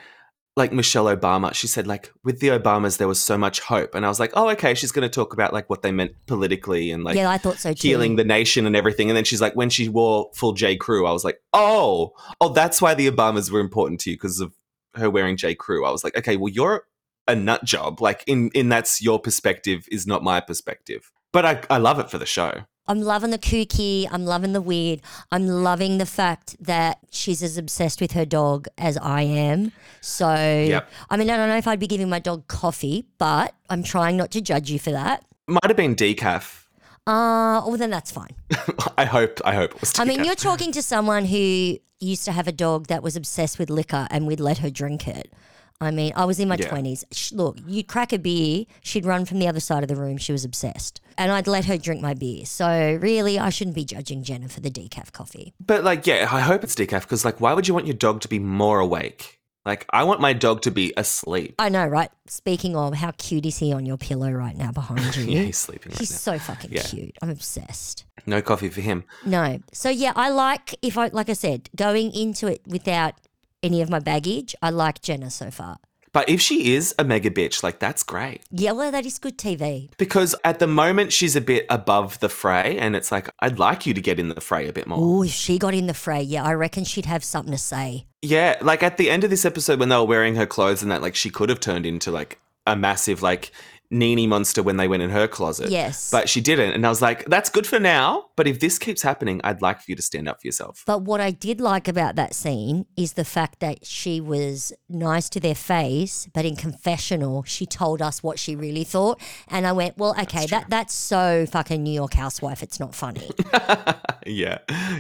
[0.57, 3.95] like Michelle Obama, she said like with the Obamas there was so much hope.
[3.95, 6.13] And I was like, "Oh, okay, she's going to talk about like what they meant
[6.27, 7.89] politically and like yeah, I thought so too.
[7.89, 11.07] healing the nation and everything." And then she's like when she wore full J Crew,
[11.07, 14.55] I was like, "Oh, oh, that's why the Obamas were important to you because of
[14.95, 16.85] her wearing J Crew." I was like, "Okay, well you're
[17.29, 18.01] a nut job.
[18.01, 22.11] Like in in that's your perspective is not my perspective." But I I love it
[22.11, 22.63] for the show.
[22.89, 24.07] I'm loving the kooky.
[24.11, 25.01] I'm loving the weird.
[25.33, 29.73] I'm loving the fact that she's as obsessed with her dog as I am.
[30.01, 30.89] So, Yep.
[31.11, 34.17] I mean, I don't know if I'd be giving my dog coffee, but I'm trying
[34.17, 35.25] not to judge you for that.
[35.49, 36.65] Might have been decaf.
[37.07, 38.31] Uh, well, then that's fine.
[38.99, 39.41] I hope.
[39.45, 39.99] I hope it was.
[39.99, 43.59] I mean, you're talking to someone who used to have a dog that was obsessed
[43.59, 45.33] with liquor and we'd let her drink it.
[45.81, 46.69] I mean, I was in my Yeah.
[46.69, 47.05] 20s.
[47.13, 50.17] Sh- Look, you'd crack a beer, she'd run from the other side of the room.
[50.17, 51.01] She was obsessed.
[51.19, 52.45] And I'd let her drink my beer.
[52.47, 55.55] So, really, I shouldn't be judging Jenna for the decaf coffee.
[55.65, 58.21] But like, yeah, I hope it's decaf because like, why would you want your dog
[58.23, 59.39] to be more awake?
[59.67, 61.57] Like, I want my dog to be asleep.
[61.59, 62.09] I know, right?
[62.29, 65.25] Speaking of, how cute is he on your pillow right now behind you?
[65.25, 66.35] Yeah, he's sleeping right He's now.
[66.35, 66.83] so fucking Yeah.
[66.83, 67.17] cute.
[67.21, 68.05] I'm obsessed.
[68.27, 69.03] No coffee for him.
[69.25, 69.59] No.
[69.73, 73.15] So yeah, I like if I like I said, going into it without
[73.63, 75.79] any of my baggage, I like Jenna so far.
[76.17, 78.41] But if she is a mega bitch, like that's great.
[78.51, 79.91] Yeah, well, that is good TV.
[79.99, 83.85] Because at the moment she's a bit above the fray, and it's like I'd like
[83.85, 84.99] you to get in the fray a bit more.
[84.99, 88.07] Oh, if she got in the fray, yeah, I reckon she'd have something to say.
[88.23, 90.91] Yeah, like at the end of this episode when they were wearing her clothes and
[90.91, 93.53] that, like she could have turned into like a massive like
[93.91, 95.71] Nini monster when they went in her closet.
[95.71, 96.11] Yes.
[96.11, 96.73] But she didn't.
[96.73, 98.27] And I was like, that's good for now.
[98.37, 100.83] But if this keeps happening, I'd like for you to stand up for yourself.
[100.87, 105.29] But what I did like about that scene is the fact that she was nice
[105.31, 109.21] to their face, but in confessional, she told us what she really thought.
[109.49, 112.63] And I went, well, okay, that that's so fucking New York housewife.
[112.63, 113.31] It's not funny.
[114.27, 114.59] Yeah.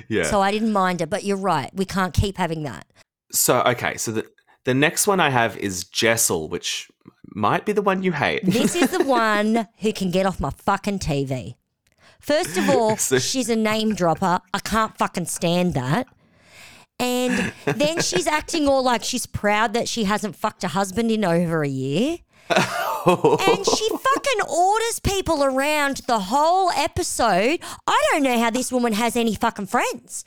[0.08, 0.22] Yeah.
[0.22, 1.10] so I didn't mind it.
[1.10, 1.70] But you're right.
[1.74, 2.86] We can't keep having that.
[3.32, 4.26] So okay, so the
[4.64, 6.90] the next one I have is Jessel, which
[7.36, 8.44] might be the one you hate.
[8.44, 11.54] This is the one who can get off my fucking TV.
[12.18, 14.40] First of all, So- she's a name dropper.
[14.54, 16.06] I can't fucking stand that.
[16.98, 21.26] And then she's acting all like she's proud that she hasn't fucked her husband in
[21.26, 22.18] over a year.
[22.48, 27.60] and she fucking orders people around the whole episode.
[27.86, 30.24] I don't know how this woman has any fucking friends.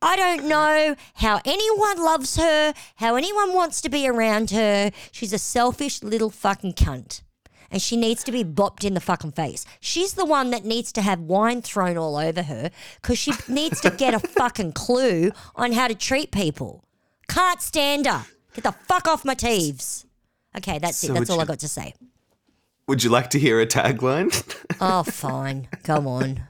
[0.00, 4.92] I don't know how anyone loves her, how anyone wants to be around her.
[5.10, 7.22] She's a selfish little fucking cunt.
[7.70, 9.66] And she needs to be bopped in the fucking face.
[9.80, 12.70] She's the one that needs to have wine thrown all over her
[13.02, 16.82] because she needs to get a fucking clue on how to treat people.
[17.28, 18.24] Can't stand her.
[18.54, 20.06] Get the fuck off my teeves.
[20.56, 21.14] Okay, that's So it.
[21.14, 21.92] That's all I got to say.
[22.86, 24.32] Would you like to hear a tagline?
[24.80, 25.66] Oh, fine.
[25.82, 26.40] Go on.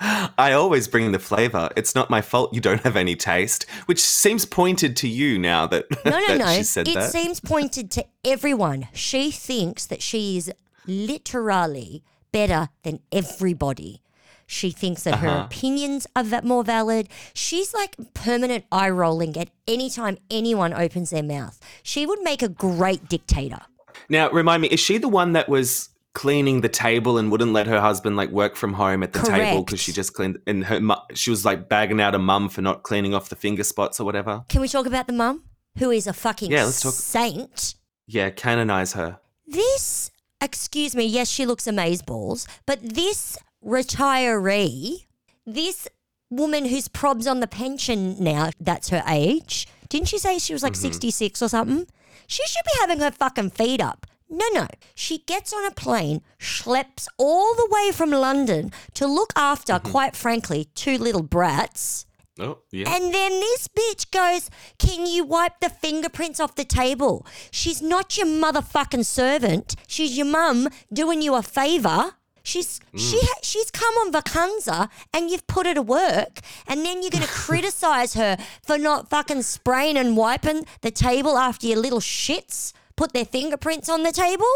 [0.00, 1.70] I always bring the flavor.
[1.76, 5.66] It's not my fault you don't have any taste, which seems pointed to you now
[5.68, 6.46] that, No, no, that no.
[6.54, 7.10] she said It that.
[7.10, 8.88] seems pointed to everyone.
[8.92, 10.52] She thinks that she is
[10.86, 14.02] literally better than everybody.
[14.46, 15.44] She thinks that her Uh-huh.
[15.46, 17.08] opinions are va- more valid.
[17.34, 21.58] She's like permanent eye rolling at any time anyone opens their mouth.
[21.82, 23.62] She would make a great dictator.
[24.08, 27.66] now, remind me, is she the one that was cleaning the table and wouldn't let
[27.66, 30.80] her husband like work from home at the table because she just cleaned and her
[31.12, 34.04] she was like bagging out a mum for not cleaning off the finger spots or
[34.04, 34.42] whatever.
[34.48, 35.44] Can we talk about the mum
[35.78, 37.74] who is a fucking Yeah, let's talk- saint?
[38.06, 39.20] Yeah, canonize her.
[39.46, 45.04] This, excuse me, yes, she looks amazeballs, but this retiree,
[45.44, 45.86] this
[46.30, 49.68] woman who's probs on the pension now, that's her age.
[49.90, 50.92] Didn't she say she was like mm-hmm.
[50.92, 51.86] 66 or something?
[52.26, 54.06] She should be having her fucking feet up.
[54.28, 54.66] No, no.
[54.94, 59.90] She gets on a plane, schleps all the way from London to look after, mm-hmm.
[59.90, 62.06] quite frankly, two little brats.
[62.38, 62.94] Oh, yeah.
[62.94, 67.26] And then this bitch goes, Can you wipe the fingerprints off the table?
[67.50, 69.74] She's not your motherfucking servant.
[69.86, 72.12] She's your mum doing you a favor.
[72.42, 73.00] She's mm.
[73.00, 77.10] she ha- she's come on vacanza and you've put her to work, and then you're
[77.10, 82.72] gonna criticize her for not fucking spraying and wiping the table after your little shits
[82.96, 84.46] put their fingerprints on the table.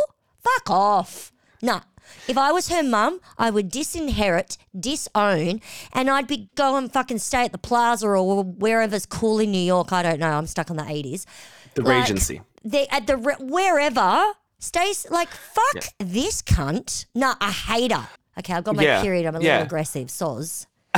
[0.42, 1.32] Fuck off.
[1.62, 1.80] Nah.
[2.26, 5.60] If I was her mum, I would disinherit, disown,
[5.92, 9.92] and I'd be going fucking stay at the plaza or wherever's cool in New York.
[9.92, 10.30] I don't know.
[10.30, 11.24] I'm stuck in the 80s.
[11.74, 12.40] the like- Regency.
[12.64, 17.06] They at the re- wherever stays like fuck this cunt.
[17.14, 18.08] Nah, I hate her.
[18.38, 19.26] Okay, I've got my Yeah, period.
[19.26, 19.52] I'm a yeah.
[19.52, 20.08] little aggressive.
[20.08, 20.66] Soz.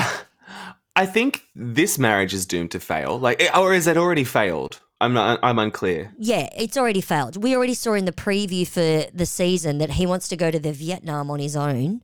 [0.96, 3.18] I think this marriage is doomed to fail.
[3.18, 4.80] Like, or is it already failed?
[5.02, 5.40] I'm not.
[5.42, 6.12] I'm unclear.
[6.16, 7.42] Yeah, it's already failed.
[7.42, 10.60] We already saw in the preview for the season that he wants to go to
[10.60, 12.02] the Vietnam on his own.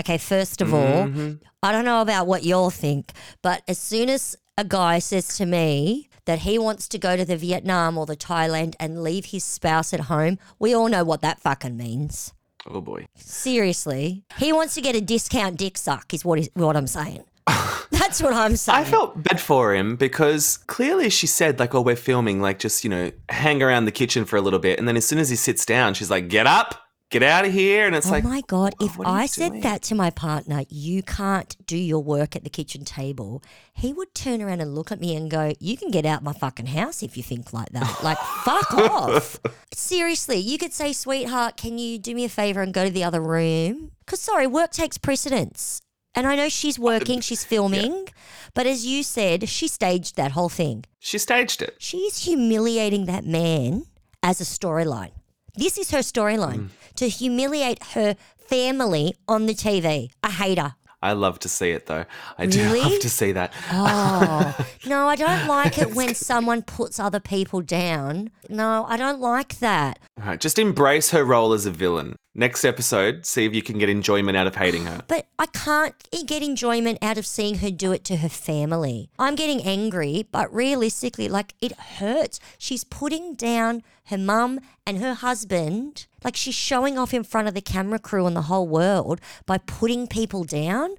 [0.00, 1.34] Okay, first of all, mm-hmm.
[1.62, 5.46] I don't know about what y'all think, but as soon as a guy says to
[5.46, 9.44] me that he wants to go to the Vietnam or the Thailand and leave his
[9.44, 12.34] spouse at home, we all know what that fucking means.
[12.66, 13.06] Oh boy.
[13.14, 17.24] Seriously, he wants to get a discount dick suck, is what is what I'm saying.
[17.90, 18.78] That's what I'm saying.
[18.78, 22.40] I felt bad for him because clearly she said like, "Oh, we're filming.
[22.40, 25.06] Like, just you know, hang around the kitchen for a little bit." And then as
[25.06, 26.74] soon as he sits down, she's like, "Get up,
[27.10, 28.74] get out of here!" And it's like Oh like, my god!
[28.80, 29.60] If what are you I said doing?
[29.62, 33.42] that to my partner, you can't do your work at the kitchen table.
[33.72, 36.32] He would turn around and look at me and go, "You can get out my
[36.32, 38.02] fucking house if you think like that.
[38.02, 39.38] Like, fuck off."
[39.72, 43.04] Seriously, you could say, "Sweetheart, can you do me a favor and go to the
[43.04, 45.80] other room?" Because sorry, work takes precedence.
[46.14, 48.08] And I know she's working, she's filming,
[48.54, 50.84] but as you said, she staged that whole thing.
[50.98, 51.76] she staged it.
[51.78, 53.84] She's humiliating that man
[54.22, 55.12] as a storyline.
[55.54, 56.94] This is her storyline mm.
[56.96, 60.10] to humiliate her family on the TV.
[60.22, 60.74] I hate her.
[61.02, 62.04] I love to see it though.
[62.38, 62.80] I do Really?
[62.80, 63.52] love to see that.
[63.72, 68.30] Oh, no, I don't like it when someone puts other people down.
[68.48, 69.98] No, I don't like that.
[70.20, 72.16] All right, just embrace her role as a villain.
[72.34, 75.00] Next episode, see if you can get enjoyment out of hating her.
[75.08, 75.94] But I can't
[76.26, 79.10] get enjoyment out of seeing her do it to her family.
[79.18, 82.38] I'm getting angry, but realistically, like it hurts.
[82.56, 86.06] She's putting down her mum and her husband.
[86.24, 89.58] Like she's showing off in front of the camera crew and the whole world by
[89.58, 90.94] putting people down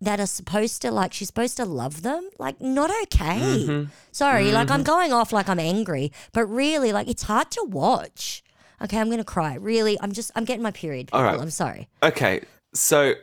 [0.00, 3.84] that are supposed to like she's supposed to love them like not okay mm-hmm.
[4.12, 4.86] sorry like i'm mm-hmm.
[4.86, 8.44] going off like i'm angry but really like it's hard to watch
[8.80, 11.40] okay i'm gonna cry really i'm just i'm getting my period All right.
[11.40, 12.42] i'm sorry Okay,
[12.74, 13.14] so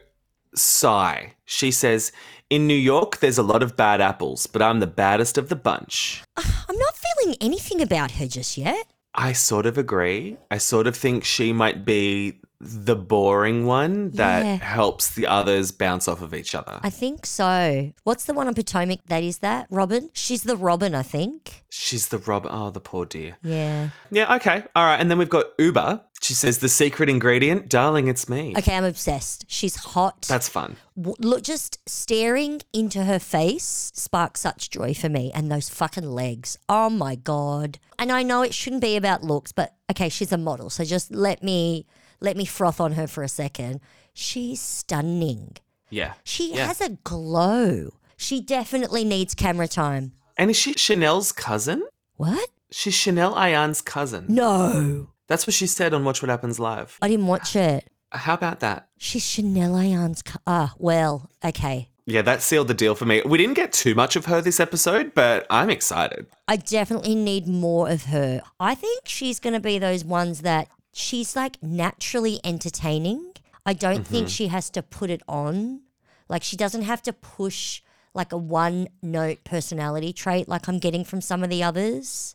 [0.55, 1.33] Sai.
[1.45, 2.11] She says,
[2.49, 5.55] In New York, there's a lot of bad apples, but I'm the baddest of the
[5.55, 6.23] bunch.
[6.37, 8.87] I'm not feeling anything about her just yet.
[9.15, 10.37] I sort of agree.
[10.51, 14.55] I sort of think she might be the boring one that Yeah.
[14.55, 16.79] helps the others bounce off of each other.
[16.83, 17.91] I think so.
[18.03, 19.67] What's the one on Potomac that is that?
[19.69, 20.09] Robyn?
[20.13, 21.63] She's the Robyn, I think.
[21.69, 22.47] She's the Rob.
[22.49, 23.37] Oh, the poor dear.
[23.43, 23.89] Yeah.
[24.09, 24.63] Yeah, okay.
[24.75, 24.99] All right.
[24.99, 26.01] And then we've got Ubah.
[26.25, 28.53] She says, The secret ingredient, darling, it's me.
[28.57, 29.45] Okay, I'm obsessed.
[29.47, 30.23] She's hot.
[30.27, 30.75] That's fun.
[30.97, 35.31] W- Look, just staring into her face sparks such joy for me.
[35.35, 36.57] And those fucking legs.
[36.67, 37.77] Oh my God.
[37.99, 40.69] And I know it shouldn't be about looks, but okay, she's a model.
[40.71, 41.85] So just let me
[42.21, 43.81] let me froth on her for a second.
[44.13, 45.57] She's stunning.
[45.89, 46.13] Yeah.
[46.23, 46.65] She Yeah.
[46.67, 47.91] has a glow.
[48.17, 50.13] She definitely needs camera time.
[50.37, 51.83] And is she Chanel's cousin?
[52.15, 52.49] What?
[52.71, 54.25] She's Chanel Ayan's cousin.
[54.27, 55.09] No.
[55.27, 56.97] That's what she said on Watch What Happens Live.
[57.01, 57.89] I didn't watch it.
[58.11, 58.87] How about that?
[58.97, 60.21] She's Chanel Ayan's.
[60.21, 61.89] Co- ah, well, okay.
[62.05, 63.23] Yeah, that sealed the deal for me.
[63.25, 66.27] We didn't get too much of her this episode, but I'm excited.
[66.47, 68.43] I definitely need more of her.
[68.59, 73.33] I think she's going to be those ones that she's like naturally entertaining.
[73.65, 75.81] I don't think she has to put it on.
[76.29, 77.81] Like she doesn't have to push
[78.13, 82.34] like a one note personality trait like I'm getting from some of the others.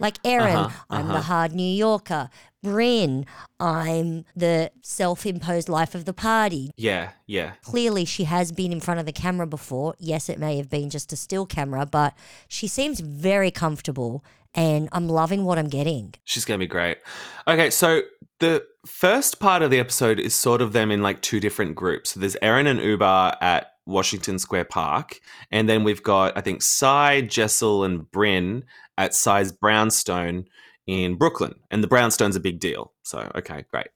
[0.00, 1.22] Like Erin, uh-huh, I'm the uh-huh.
[1.22, 2.30] hard New Yorker.
[2.64, 3.24] Brynn,
[3.58, 6.72] I'm the self imposed life of the party.
[6.76, 7.52] Yeah, yeah.
[7.62, 9.94] Clearly, she has been in front of the camera before.
[9.98, 12.14] Yes, it may have been just a still camera, but
[12.48, 16.14] she seems very comfortable and I'm loving what I'm getting.
[16.24, 16.98] She's going to be great.
[17.46, 18.02] Okay, so
[18.40, 22.10] the first part of the episode is sort of them in like two different groups.
[22.10, 26.62] So there's Erin and Ubah at Washington Square Park, and then we've got I think
[26.62, 28.62] Sai, Jessel, and Brynn
[28.96, 30.46] at Sai's Brownstone
[30.86, 32.92] in Brooklyn, and the Brownstone's a big deal.
[33.02, 33.88] So okay, great.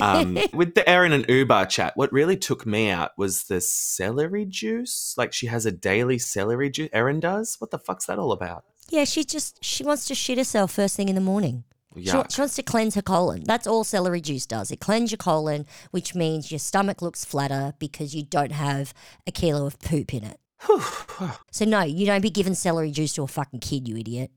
[0.00, 4.44] Um, with the Erin and Ubah chat, what really took me out was the celery
[4.44, 5.14] juice.
[5.16, 6.90] Like she has a daily celery juice.
[6.92, 7.56] Erin does.
[7.58, 8.64] What the fuck's that all about?
[8.88, 11.64] Yeah, she just she wants to shit herself first thing in the morning.
[11.96, 12.34] She, Yuck.
[12.34, 13.42] she wants to cleanse her colon.
[13.44, 14.70] That's all celery juice does.
[14.70, 18.92] It cleanses your colon, which means your stomach looks flatter because you don't have
[19.26, 20.38] a kilo of poop in it.
[21.50, 24.30] so no, you don't be giving celery juice to a fucking kid, you idiot.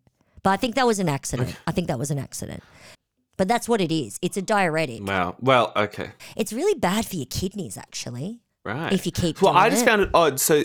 [0.43, 1.55] But I think that was an accident.
[1.67, 2.63] I think that was an accident.
[3.37, 4.19] But that's what it is.
[4.21, 5.05] It's a diuretic.
[5.05, 5.35] Wow.
[5.39, 6.11] Well, okay.
[6.35, 8.41] It's really bad for your kidneys, actually.
[8.65, 8.91] Right.
[8.91, 9.85] If you keep Well, I just it.
[9.85, 10.39] found it odd.
[10.39, 10.63] So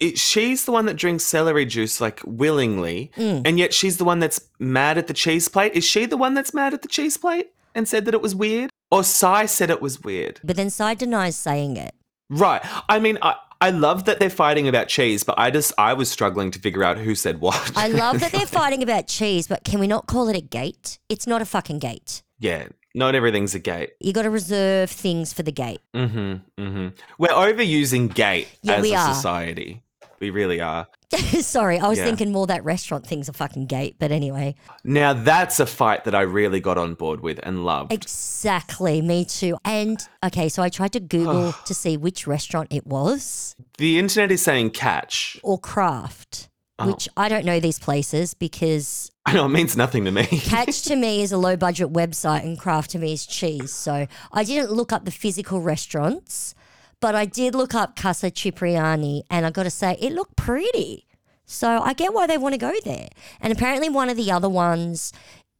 [0.00, 3.42] it, she's the one that drinks celery juice like willingly, Mm.
[3.46, 5.72] and yet she's the one that's mad at the cheese plate.
[5.74, 8.34] Is she the one that's mad at the cheese plate and said that it was
[8.34, 8.70] weird?
[8.90, 10.40] Or Sai said it was weird?
[10.44, 11.94] But then Sai denies saying it.
[12.30, 12.62] Right.
[12.88, 16.10] I mean, I, I love that they're fighting about cheese, but I just I was
[16.10, 17.72] struggling to figure out who said what.
[17.76, 20.98] I love that they're fighting about cheese, but can we not call it a gate?
[21.08, 22.22] It's not a fucking gate.
[22.38, 22.68] yeah.
[22.94, 23.90] Not everything's a gate.
[24.00, 25.82] You got to reserve things for the gate.
[25.94, 26.36] Mm-hmm.
[26.58, 26.88] Mm-hmm.
[27.18, 29.14] We're overusing gate Yeah, as we a are.
[29.14, 29.82] society.
[30.20, 30.86] We really are.
[31.40, 32.04] Sorry, I was Yeah.
[32.06, 34.54] thinking more that restaurant thing's a fucking gate, but anyway.
[34.84, 37.92] Now that's a fight that I really got on board with and loved.
[37.92, 39.56] Exactly, me too.
[39.64, 44.30] And okay, so I tried to Google to see which restaurant it was The internet
[44.32, 45.38] is saying catch.
[45.42, 46.48] or Craft,
[46.78, 46.88] Oh.
[46.88, 50.26] which I don't know these places because I know it means nothing to me.
[50.26, 53.72] Catch to me is a low budget website and Craft to me is cheese.
[53.72, 56.54] So I didn't look up the physical restaurants,
[57.00, 61.06] but I did look up Casa Cipriani and I got to say, it looked pretty.
[61.44, 63.08] So I get why they want to go there.
[63.40, 65.12] And apparently, one of the other ones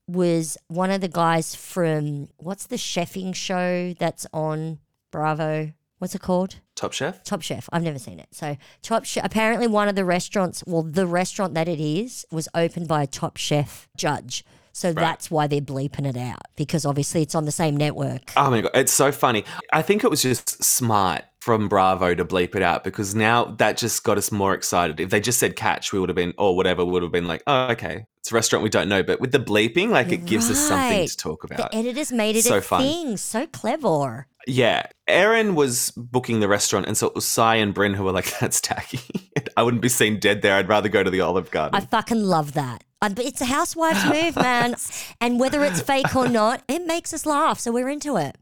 [0.09, 4.81] was one of the guys from what's the chefing show that's on
[5.13, 5.73] Bravo?
[5.99, 6.57] What's it called?
[6.75, 7.23] Top Chef.
[7.25, 7.69] Top Chef.
[7.73, 8.29] I've never seen it.
[8.33, 9.25] So Top Chef.
[9.25, 13.07] Apparently, one of the restaurants, well, the restaurant that it is, was opened by a
[13.07, 14.45] Top Chef judge.
[14.77, 18.31] So that's why they're bleeping it out because obviously it's on the same network.
[18.37, 19.43] Oh my god, it's so funny.
[19.73, 23.79] I think it was just smart from Bravo to bleep it out because now that
[23.79, 25.01] just got us more excited.
[25.01, 27.43] If they just said catch, we would have been or whatever would have been like,
[27.47, 29.03] oh okay, it's a restaurant we don't know.
[29.03, 31.71] But with the bleeping, like it gives us something to talk about.
[31.73, 32.83] The editors made it So a fun.
[32.83, 33.17] thing.
[33.17, 34.27] So clever.
[34.47, 38.13] Yeah, Erin was booking the restaurant, and so it was Sai and Brynn who were
[38.13, 39.01] like, "That's tacky.
[39.57, 40.57] I wouldn't be seen dead there.
[40.57, 42.85] I'd rather go to the Olive Garden." I fucking love that.
[43.15, 44.77] But it's a housewives move, man.
[45.21, 47.59] And whether it's fake or not, it makes us laugh.
[47.59, 48.37] So we're into it.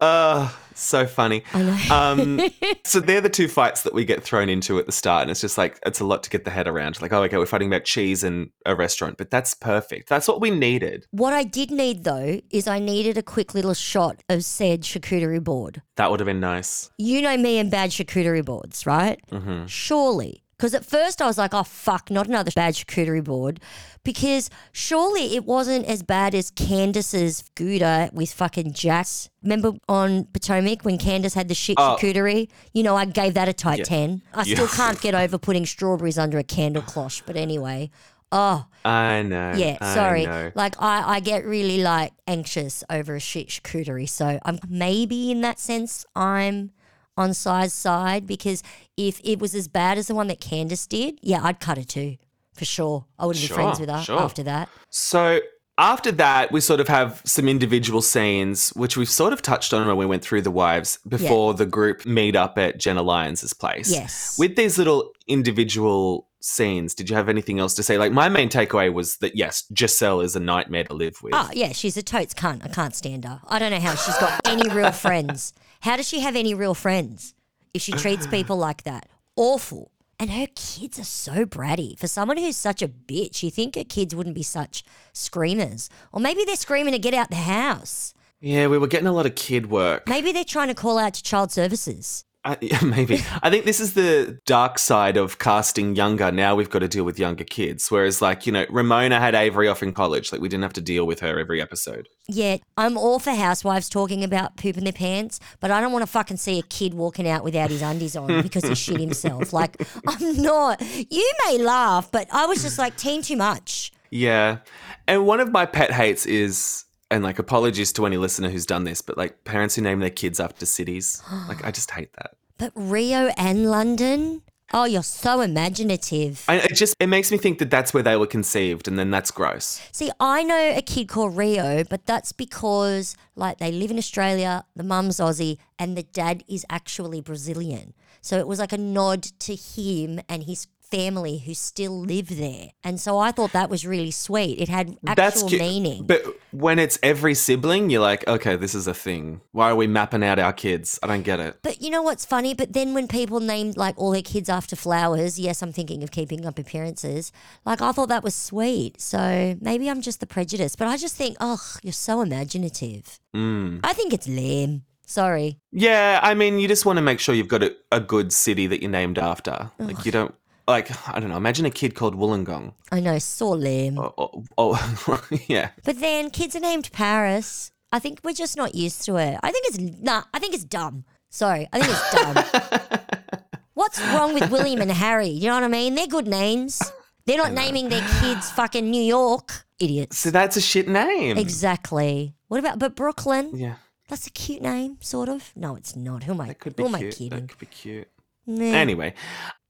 [0.00, 1.42] Uh, so funny.
[1.90, 2.40] Um,
[2.84, 5.40] so they're the two fights that we get thrown into at the start, and it's
[5.40, 7.00] just like it's a lot to get the head around.
[7.02, 10.08] Like, oh, okay, we're fighting about cheese and a restaurant, but that's perfect.
[10.08, 11.06] That's what we needed.
[11.10, 15.42] What I did need though is I needed a quick little shot of said charcuterie
[15.42, 15.82] board.
[15.96, 16.90] That would have been nice.
[16.98, 19.20] You know me and bad charcuterie boards, right?
[19.30, 19.66] Mm-hmm.
[19.66, 20.44] Surely.
[20.58, 23.60] Because at first I was like, oh, fuck, not another bad charcuterie board.
[24.02, 29.30] Because surely it wasn't as bad as Candace's Gouda with fucking Jack's.
[29.42, 31.96] Remember on Potomac when Candace had the shit Oh.
[32.00, 32.48] charcuterie?
[32.72, 33.84] You know, I gave that a tight Yeah.
[33.84, 34.22] 10.
[34.34, 34.54] I Yeah.
[34.56, 37.22] still can't get over putting strawberries under a candle cloche.
[37.24, 37.90] But anyway.
[38.32, 39.54] Oh, I know.
[39.56, 40.26] yeah, I sorry.
[40.26, 40.50] know.
[40.54, 44.08] Like I, I get really like anxious over a shit charcuterie.
[44.08, 46.72] So I'm maybe in that sense I'm
[47.18, 48.62] on Sai's side because
[48.96, 51.84] if it was as bad as the one that Candace did, yeah, I'd cut her
[51.84, 52.16] too.
[52.54, 53.04] For sure.
[53.18, 54.20] I wouldn't Sure, be friends with her sure.
[54.20, 54.68] after that.
[54.90, 55.40] So
[55.76, 59.86] after that, we sort of have some individual scenes, which we've sort of touched on
[59.86, 63.92] when we went through the wives before the group meet up at Jenna Lyons' place.
[63.92, 64.36] Yes.
[64.38, 67.96] With these little individual scenes, did you have anything else to say?
[67.96, 71.32] Like my main takeaway was that yes, Jessel is a nightmare to live with.
[71.34, 72.64] Oh, yeah, she's a totes cunt.
[72.64, 73.40] I can't stand her.
[73.46, 75.52] I don't know how she's got any real friends.
[75.80, 77.34] How does she have any real friends
[77.72, 79.08] if she treats people like that?
[79.36, 79.90] Awful.
[80.20, 81.96] And her kids are so bratty.
[81.98, 85.88] For someone who's such a bitch, you think her kids wouldn't be such screamers.
[86.12, 88.14] Or maybe they're screaming to get out the house.
[88.40, 90.08] Yeah, we were getting a lot of kid work.
[90.08, 92.24] Maybe they're trying to call out to child services.
[92.48, 93.22] I, yeah, maybe.
[93.42, 96.32] I think this is the dark side of casting younger.
[96.32, 97.90] Now we've got to deal with younger kids.
[97.90, 100.32] Whereas, like, you know, Ramona had Avery off in college.
[100.32, 102.08] Like, we didn't have to deal with her every episode.
[102.26, 106.10] Yeah, I'm all for housewives talking about pooping their pants, but I don't want to
[106.10, 109.52] fucking see a kid walking out without his undies on because he shit himself.
[109.52, 109.76] Like,
[110.06, 110.80] I'm not.
[110.80, 113.92] You may laugh, but I was just like, teen too much.
[114.10, 114.58] Yeah.
[115.06, 118.84] And one of my pet hates is, and like, apologies to any listener who's done
[118.84, 121.22] this, but like, parents who name their kids after cities.
[121.48, 122.37] like, I just hate that.
[122.58, 124.42] But Rio and London?
[124.72, 126.44] Oh, you're so imaginative.
[126.46, 129.10] I, it just, it makes me think that that's where they were conceived, and then
[129.10, 129.80] that's gross.
[129.92, 134.64] See, I know a kid called Rio, but that's because like they live in Australia,
[134.76, 137.94] the mum's Aussie, and the dad is actually Brazilian.
[138.20, 142.70] So it was like a nod to him and his family who still live there.
[142.82, 144.60] And so I thought that was really sweet.
[144.60, 146.06] It had actual meaning.
[146.06, 149.40] But when it's every sibling, you're like, okay, this is a thing.
[149.52, 150.98] Why are we mapping out our kids?
[151.02, 151.58] I don't get it.
[151.62, 152.54] But you know what's funny?
[152.54, 156.10] But then when people named like all their kids after flowers, yes, I'm thinking of
[156.10, 157.32] keeping up appearances.
[157.64, 159.00] Like I thought that was sweet.
[159.00, 160.76] So maybe I'm just the prejudice.
[160.76, 163.20] But I just think, oh, you're so imaginative.
[163.34, 163.80] Mm.
[163.84, 164.84] I think it's lame.
[165.06, 165.58] Sorry.
[165.72, 168.66] Yeah, I mean, you just want to make sure you've got a, a good city
[168.66, 169.70] that you're named after.
[169.78, 170.34] Like, you don't,
[170.68, 172.74] like, I don't know, imagine a kid called Wollongong.
[172.92, 173.98] I know, so lame.
[173.98, 175.70] Oh, oh, oh yeah.
[175.84, 177.72] But then kids are named Paris.
[177.90, 179.40] I think we're just not used to it.
[179.42, 180.22] I think it's nah.
[180.34, 181.04] I think it's dumb.
[181.30, 183.40] Sorry, I think it's dumb.
[183.74, 185.28] What's wrong with William and Harry?
[185.28, 185.94] You know what I mean?
[185.94, 186.82] They're good names.
[187.24, 189.64] They're not naming their kids fucking New York.
[189.78, 190.18] Idiots.
[190.18, 191.38] So that's a shit name.
[191.38, 192.34] Exactly.
[192.48, 193.52] What about but Brooklyn?
[193.54, 193.76] Yeah,
[194.08, 195.52] That's a cute name, sort of.
[195.54, 196.24] No, it's not.
[196.24, 196.48] Who am I?
[196.48, 197.28] that could be who am I kidding?
[197.28, 198.08] That could be cute.
[198.48, 198.64] Nah.
[198.64, 199.14] Anyway,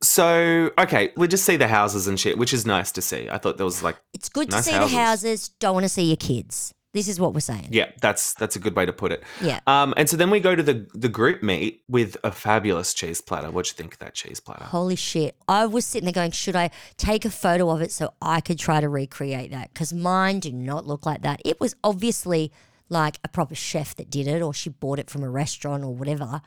[0.03, 3.29] so, okay, we just see the houses and shit, which is nice to see.
[3.29, 4.93] I thought there was like, It's good to see houses.
[4.93, 5.49] the houses.
[5.59, 6.72] Don't want to see your kids.
[6.95, 7.68] This is what we're saying.
[7.70, 9.22] yeah, that's that's a good way to put it.
[9.43, 9.61] Yeah.
[9.66, 13.20] Um, and so then we go to the the group meet with a fabulous cheese
[13.20, 13.51] platter.
[13.51, 14.64] What'd you think of that cheese platter?
[14.64, 15.37] Holy shit.
[15.47, 18.59] I was sitting there going, should I take a photo of it so I could
[18.59, 19.72] try to recreate that?
[19.74, 21.43] Because mine did not look like that.
[21.45, 22.51] It was obviously
[22.89, 25.95] like a proper chef that did it, or she bought it from a restaurant or
[25.95, 26.41] whatever.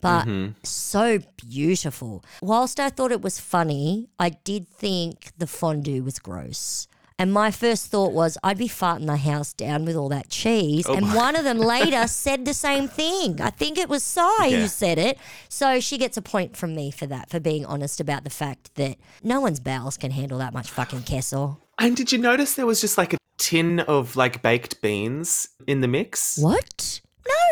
[0.00, 0.52] But mm-hmm.
[0.62, 2.24] so beautiful.
[2.42, 6.86] Whilst I thought it was funny, I did think the fondue was gross.
[7.18, 10.84] And my first thought was, I'd be farting the house down with all that cheese.
[10.86, 13.40] Oh and one of them later said the same thing.
[13.40, 14.60] I think it was Sai Yeah.
[14.60, 15.18] who said it.
[15.48, 18.74] So she gets a point from me for that, for being honest about the fact
[18.74, 21.58] that no one's bowels can handle that much fucking kessel.
[21.78, 25.80] And did you notice there was just like a tin of like baked beans in
[25.80, 26.38] the mix?
[26.38, 27.00] What?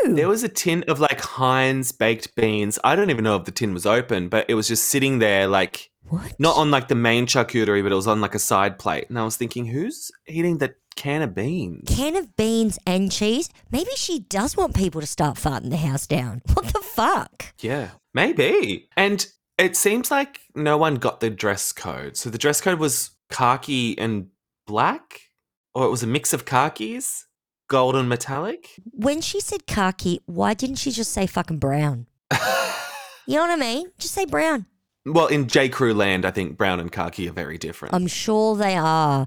[0.05, 0.15] No.
[0.15, 2.79] There was a tin of like Heinz baked beans.
[2.85, 5.47] I don't even know if the tin was open, but it was just sitting there
[5.49, 6.39] like What?
[6.39, 9.07] Not on like the main charcuterie, but it was on like a side plate.
[9.09, 11.89] And I was thinking, who's eating that can of beans?
[11.89, 13.51] Can of beans and cheese?
[13.73, 16.43] Maybe she does want people to start farting the house down.
[16.55, 17.47] What the fuck?
[17.59, 18.89] Yeah, maybe.
[18.97, 19.27] And
[19.59, 22.17] it seems like no one got the dress code.
[22.17, 24.29] So the dress code was khaki and
[24.67, 25.21] black,
[25.75, 27.27] or it was a mix of khakis,
[27.69, 28.71] gold and metallic.
[28.93, 32.07] When she said khaki, why didn't she just say fucking brown?
[33.27, 33.91] You know what I mean?
[33.99, 34.67] Just say brown.
[35.07, 35.69] Well, in J.
[35.69, 37.95] Crew land, I think brown and khaki are very different.
[37.95, 39.27] I'm sure they are.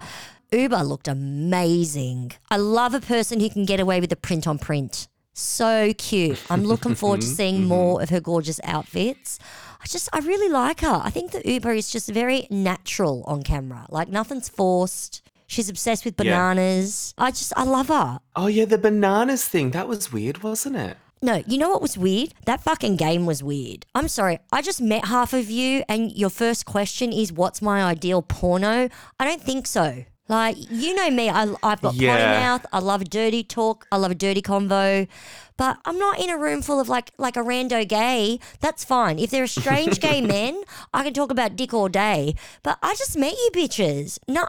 [0.52, 2.32] Ubah looked amazing.
[2.50, 5.08] I love a person who can get away with the print on print.
[5.34, 6.40] So cute.
[6.50, 7.36] I'm looking forward to mm-hmm.
[7.36, 8.04] seeing more mm-hmm.
[8.04, 9.40] of her gorgeous outfits.
[9.82, 11.02] I just, I really like her.
[11.04, 13.86] I think that Ubah is just very natural on camera.
[13.90, 15.27] Like nothing's forced.
[15.48, 17.14] She's obsessed with bananas.
[17.18, 18.20] I just, I love her.
[18.36, 19.72] oh, yeah, the bananas thing.
[19.72, 20.98] That was weird, wasn't it?
[21.22, 22.34] No, you know what was weird?
[22.46, 23.86] That fucking game was weird.
[23.96, 24.38] I'm sorry.
[24.52, 28.90] I just met half of you, and your first question is, What's my ideal porno?
[29.20, 30.06] I don't think so.
[30.30, 32.40] Like, you know me, I, I've got potty Yeah.
[32.42, 32.66] mouth.
[32.74, 33.88] I love a dirty talk.
[33.94, 35.08] I love a dirty convo.
[35.56, 38.40] But I'm not in a room full of like like a rando gay.
[38.60, 39.18] That's fine.
[39.20, 40.62] If they're strange gay men,
[40.94, 42.36] I can talk about dick all day.
[42.62, 44.20] But I just met you bitches.
[44.28, 44.46] No.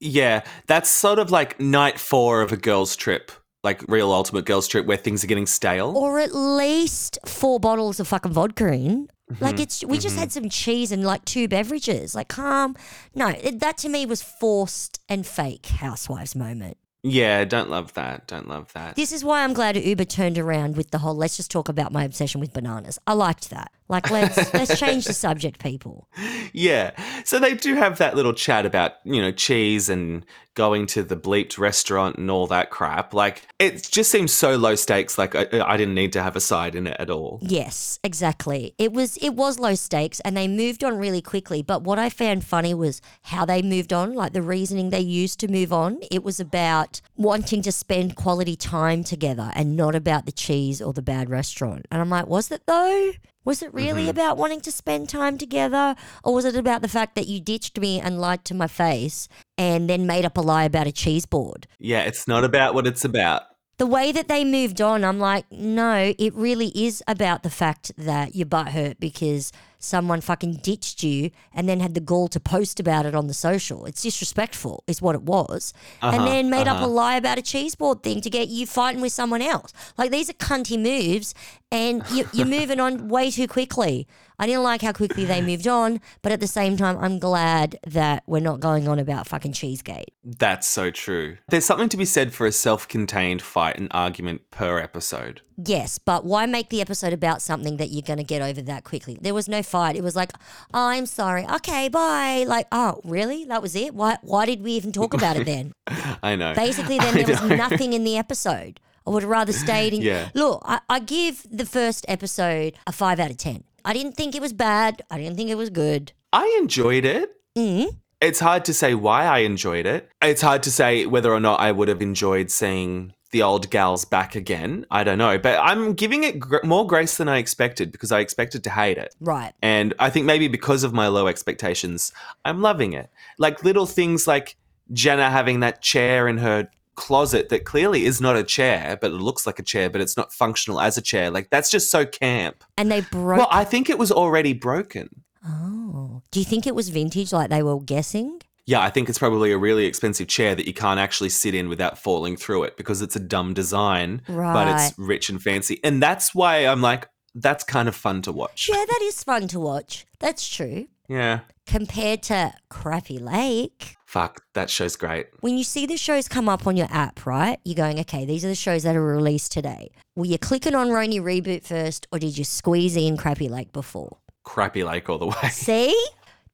[0.00, 3.30] Yeah, that's sort of like night four of a girls' trip,
[3.62, 5.96] like real ultimate girls' trip where things are getting stale.
[5.96, 9.08] or at least four bottles of fucking vodka in.
[9.30, 9.44] Mm-hmm.
[9.44, 12.14] Like it's we just had some cheese and like two beverages.
[12.14, 12.74] Like calm.
[13.14, 16.78] No, it, that to me was forced and fake housewives moment.
[17.02, 18.26] Yeah, don't love that.
[18.26, 18.96] Don't love that.
[18.96, 21.92] This is why I'm glad Ubah turned around with the whole let's just talk about
[21.92, 22.98] my obsession with bananas.
[23.06, 23.70] I liked that.
[23.90, 26.08] Like let's let's change the subject, people.
[26.52, 26.92] Yeah.
[27.24, 30.24] So they do have that little chat about, you know, cheese and
[30.54, 33.14] going to the bleeped restaurant and all that crap.
[33.14, 35.16] Like, it just seems so low stakes.
[35.16, 37.38] Like, I, I didn't need to have a side in it at all.
[37.42, 38.74] Yes, exactly.
[38.78, 41.62] It was it was low stakes and they moved on really quickly.
[41.62, 45.40] But what I found funny was how they moved on, like the reasoning they used
[45.40, 45.98] to move on.
[46.10, 50.92] It was about wanting to spend quality time together and not about the cheese or
[50.92, 51.86] the bad restaurant.
[51.90, 53.12] And I'm like, was it though?
[53.44, 54.10] Was it really mm-hmm.
[54.10, 55.96] about wanting to spend time together?
[56.22, 59.28] Or was it about the fact that you ditched me and lied to my face
[59.56, 61.66] and then made up a lie about a cheese board?
[61.78, 63.42] Yeah, it's not about what it's about.
[63.78, 67.92] the way that they moved on, I'm like, no, it really is about the fact
[67.96, 72.38] that your butt hurt because someone fucking ditched you and then had the gall to
[72.38, 73.86] post about it on the social.
[73.86, 75.72] It's disrespectful, is what it was.
[76.02, 76.88] and uh-huh, then made up a uh-huh.
[76.88, 79.72] lie about a cheese board thing to get you fighting with someone else.
[79.96, 81.34] Like, these are cunty moves
[81.72, 84.06] and you, you're moving on way too quickly.
[84.38, 87.78] I didn't like how quickly they moved on, but at the same time, I'm glad
[87.86, 90.14] that we're not going on about fucking Cheesegate.
[90.24, 91.36] That's so true.
[91.48, 95.42] There's something to be said for a self contained fight and argument per episode.
[95.62, 98.84] Yes, but why make the episode about something that you're going to get over that
[98.84, 99.18] quickly?
[99.20, 99.94] There was no fight.
[99.94, 100.32] It was like,
[100.72, 101.44] oh, I'm sorry.
[101.46, 102.46] Okay, bye.
[102.48, 103.44] Like, oh, really?
[103.44, 103.94] That was it?
[103.94, 105.74] Why why did we even talk about it then?
[106.22, 106.54] I know.
[106.54, 108.80] Basically, then I there was nothing in the episode.
[109.10, 110.00] I would have rather stayed in.
[110.10, 110.30] Yeah.
[110.34, 113.64] Look, I, I give the first episode a 5 out of 10.
[113.84, 115.02] I didn't think it was bad.
[115.10, 116.12] I didn't think it was good.
[116.32, 117.30] I enjoyed it.
[117.56, 117.96] Mm.
[118.20, 120.08] It's hard to say why I enjoyed it.
[120.22, 124.04] It's hard to say whether or not I would have enjoyed seeing the old gals
[124.04, 124.86] back again.
[124.90, 125.38] I don't know.
[125.38, 128.96] But I'm giving it gr- more grace than I expected because I expected to hate
[128.96, 129.14] it.
[129.20, 129.52] Right.
[129.60, 132.12] And I think maybe because of my low expectations,
[132.44, 133.10] I'm loving it.
[133.38, 134.56] Like little things like
[134.92, 136.68] Jenna having that chair in her
[137.00, 140.16] closet that clearly is not a chair, but it looks like a chair, but it's
[140.16, 141.30] not functional as a chair.
[141.30, 142.62] Like that's just so camp.
[142.76, 143.38] And they broke.
[143.38, 145.24] Well, I think it was already broken.
[145.44, 146.22] oh.
[146.30, 148.40] Do you think it was vintage like they were guessing?
[148.66, 151.68] Yeah, I think it's probably a really expensive chair that you can't actually sit in
[151.68, 154.52] without falling through it because it's a dumb design, right.
[154.52, 155.80] but it's rich and fancy.
[155.82, 158.68] And that's why I'm like, that's kind of fun to watch.
[158.70, 160.06] Yeah, that is fun to watch.
[160.20, 160.86] That's true.
[161.08, 161.40] Yeah.
[161.66, 163.96] Compared to Crappie Lake.
[164.10, 165.28] Fuck, that show's great.
[165.40, 167.60] when you see the shows come up on your app, right?
[167.64, 169.92] You're going, okay, these are the shows that are released today.
[170.16, 174.16] Were you clicking on RHONY Reboot first, or did you squeeze in Crappie Lake before?
[174.44, 175.48] Crappie Lake all the way.
[175.52, 175.96] See,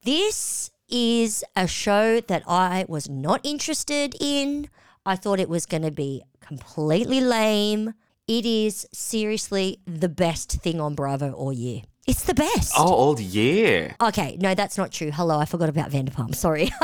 [0.02, 4.68] this is a show that I was not interested in.
[5.06, 7.94] I thought it was going to be completely lame.
[8.28, 11.84] It is seriously the best thing on Bravo all year.
[12.06, 12.72] It's the best.
[12.78, 13.96] Oh, old year.
[14.00, 15.10] Okay, no, that's not true.
[15.10, 16.36] Hello, I forgot about Vanderpump.
[16.36, 16.66] Sorry,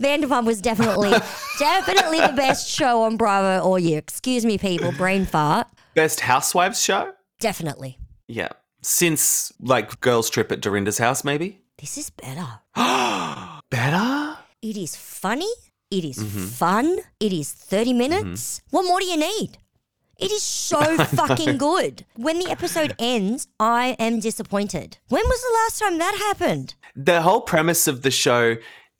[0.00, 1.10] Vanderpump was definitely,
[1.60, 3.98] definitely the best show on Bravo all year.
[3.98, 5.68] Excuse me, people, brain fart.
[5.94, 7.12] Best Housewives show?
[7.38, 8.48] Definitely, Yeah.
[8.82, 11.60] Since like Girls Trip at Dorinda's house, maybe?
[11.78, 12.60] this is better.
[13.70, 14.36] Better?
[14.62, 15.50] It is funny.
[15.90, 16.46] It is mm-hmm.
[16.46, 16.98] fun.
[17.20, 18.60] It is thirty minutes.
[18.60, 18.76] Mm-hmm.
[18.76, 19.58] What more do you need?
[20.20, 22.04] It is so fucking good.
[22.16, 24.98] When the episode ends, I am disappointed.
[25.08, 26.74] When was the last time that happened?
[26.96, 28.56] the whole premise of the show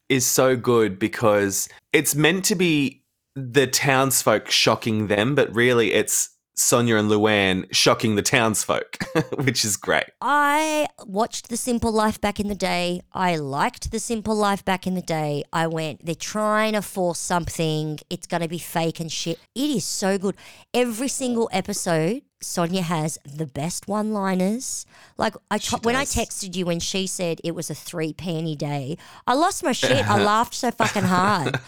[0.09, 3.03] is so good because it's meant to be
[3.35, 6.31] the townsfolk shocking them, but really it's
[6.61, 8.99] Sonja and Luann shocking the townsfolk,
[9.39, 10.11] which is great.
[10.21, 13.01] I watched The Simple Life back in the day.
[13.13, 15.43] I liked The Simple Life back in the day.
[15.55, 17.99] I went, they're trying to force something.
[18.11, 19.39] It's going to be fake and shit.
[19.55, 20.37] It is so good.
[20.75, 24.87] Every single episode, Sonja has the best one liners.
[25.19, 28.57] Like, I t- when I texted you when she said it was a three penny
[28.57, 30.09] day, I lost my shit.
[30.09, 31.61] I laughed so fucking hard.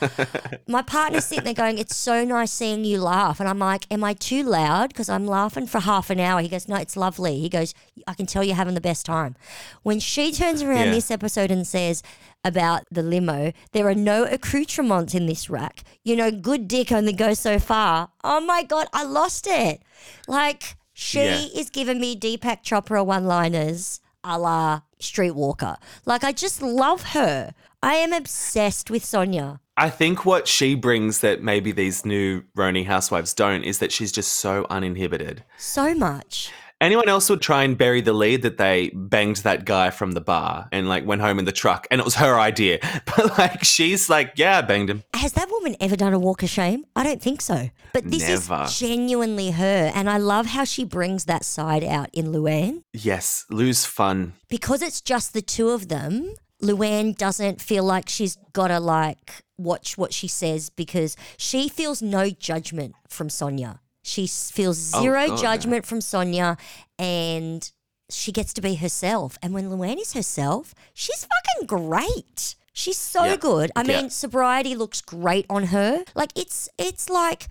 [0.67, 3.39] My partner's sitting there going, It's so nice seeing you laugh.
[3.39, 4.89] And I'm like, Am I too loud?
[4.89, 6.41] Because I'm laughing for half an hour.
[6.41, 7.39] He goes, No, it's lovely.
[7.39, 7.75] He goes,
[8.07, 9.37] I can tell you're having the best time.
[9.83, 10.93] When she turns around Yeah.
[10.93, 12.03] this episode and says
[12.45, 15.85] about the limo, there are no accoutrements in this rack.
[16.03, 18.09] You know, good dick only goes so far.
[18.25, 19.83] Oh my God, I lost it.
[20.27, 20.62] Like,
[20.93, 21.47] she Yeah.
[21.55, 25.77] is giving me Deepak Chopra one liners a la Streetwalker.
[26.07, 27.55] Like, I just love her.
[27.83, 29.59] I am obsessed with Sonja.
[29.77, 34.13] I think what she brings that maybe these new RHONY housewives don't is that she's
[34.13, 35.43] just so uninhibited.
[35.59, 36.53] So much.
[36.83, 40.21] Anyone else would try and bury the lead that they banged that guy from the
[40.21, 42.81] bar and like went home in the truck and it was her idea.
[43.17, 45.05] But like she's like, yeah, I banged him.
[45.15, 46.85] Has that woman ever done a walk of shame?
[46.97, 47.71] I don't think so.
[47.93, 48.65] But this Never.
[48.65, 49.93] is genuinely her.
[49.95, 52.83] And I love how she brings that side out in Luann.
[52.93, 54.33] Yes, lose fun.
[54.49, 59.45] because it's just the two of them, Luann doesn't feel like she's got to like
[59.57, 63.79] watch what she says because she feels no judgment from Sonja.
[64.03, 66.59] She feels Oh, zero God, judgment from Sonja
[66.99, 67.71] and
[68.11, 69.39] she gets to be herself.
[69.43, 72.57] And when Luann is herself, she's fucking great.
[72.73, 73.37] She's so Yeah.
[73.37, 73.71] good.
[73.77, 74.01] I Yeah.
[74.03, 76.05] mean, sobriety looks great on her.
[76.15, 77.49] Like it's it's like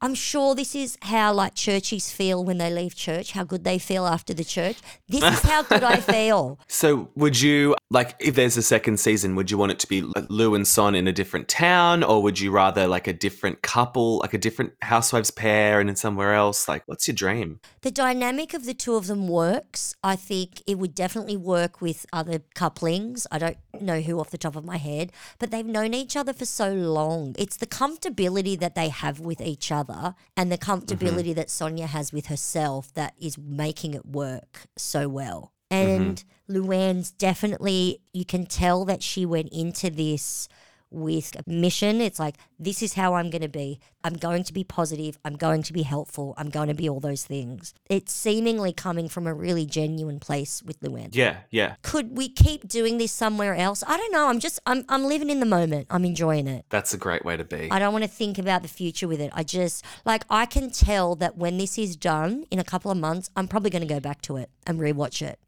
[0.00, 3.78] I'm sure this is how like churchies feel when they leave church, how good they
[3.78, 4.76] feel after the church.
[5.08, 6.60] This is how good I feel.
[6.68, 9.34] So, would you like if there's a second season?
[9.34, 12.38] Would you want it to be Lou and Son in a different town, or would
[12.38, 16.68] you rather like a different couple, like a different housewives pair, and in somewhere else?
[16.68, 17.58] Like, what's your dream?
[17.80, 19.96] The dynamic of the two of them works.
[20.04, 23.26] I think it would definitely work with other couplings.
[23.32, 26.32] I don't know who off the top of my head, but they've known each other
[26.32, 27.34] for so long.
[27.36, 29.87] It's the comfortability that they have with each other
[30.36, 30.72] and the mm-hmm.
[30.72, 35.52] comfortability that Sonja has with herself that is making it work so well.
[35.70, 36.02] Mm-hmm.
[36.02, 40.48] And Luann's definitely, you can tell that she went into this
[40.90, 42.00] with a mission.
[42.00, 43.78] It's like, this is how I'm going to be.
[44.04, 45.18] I'm going to be positive.
[45.24, 46.34] I'm going to be helpful.
[46.38, 47.74] I'm going to be all those things.
[47.90, 51.10] It's seemingly coming from a really genuine place with Luann.
[51.12, 53.84] Yeah, yeah, Could we keep doing this somewhere else?
[53.86, 54.28] I don't know.
[54.28, 55.88] I'm just, I'm, I'm living in the moment.
[55.90, 56.64] I'm enjoying it.
[56.70, 57.68] that's a great way to be.
[57.70, 59.30] I don't want to think about the future with it.
[59.34, 62.96] I just, like, I can tell that when this is done in a couple of
[62.96, 65.38] months, I'm probably going to go back to it and rewatch it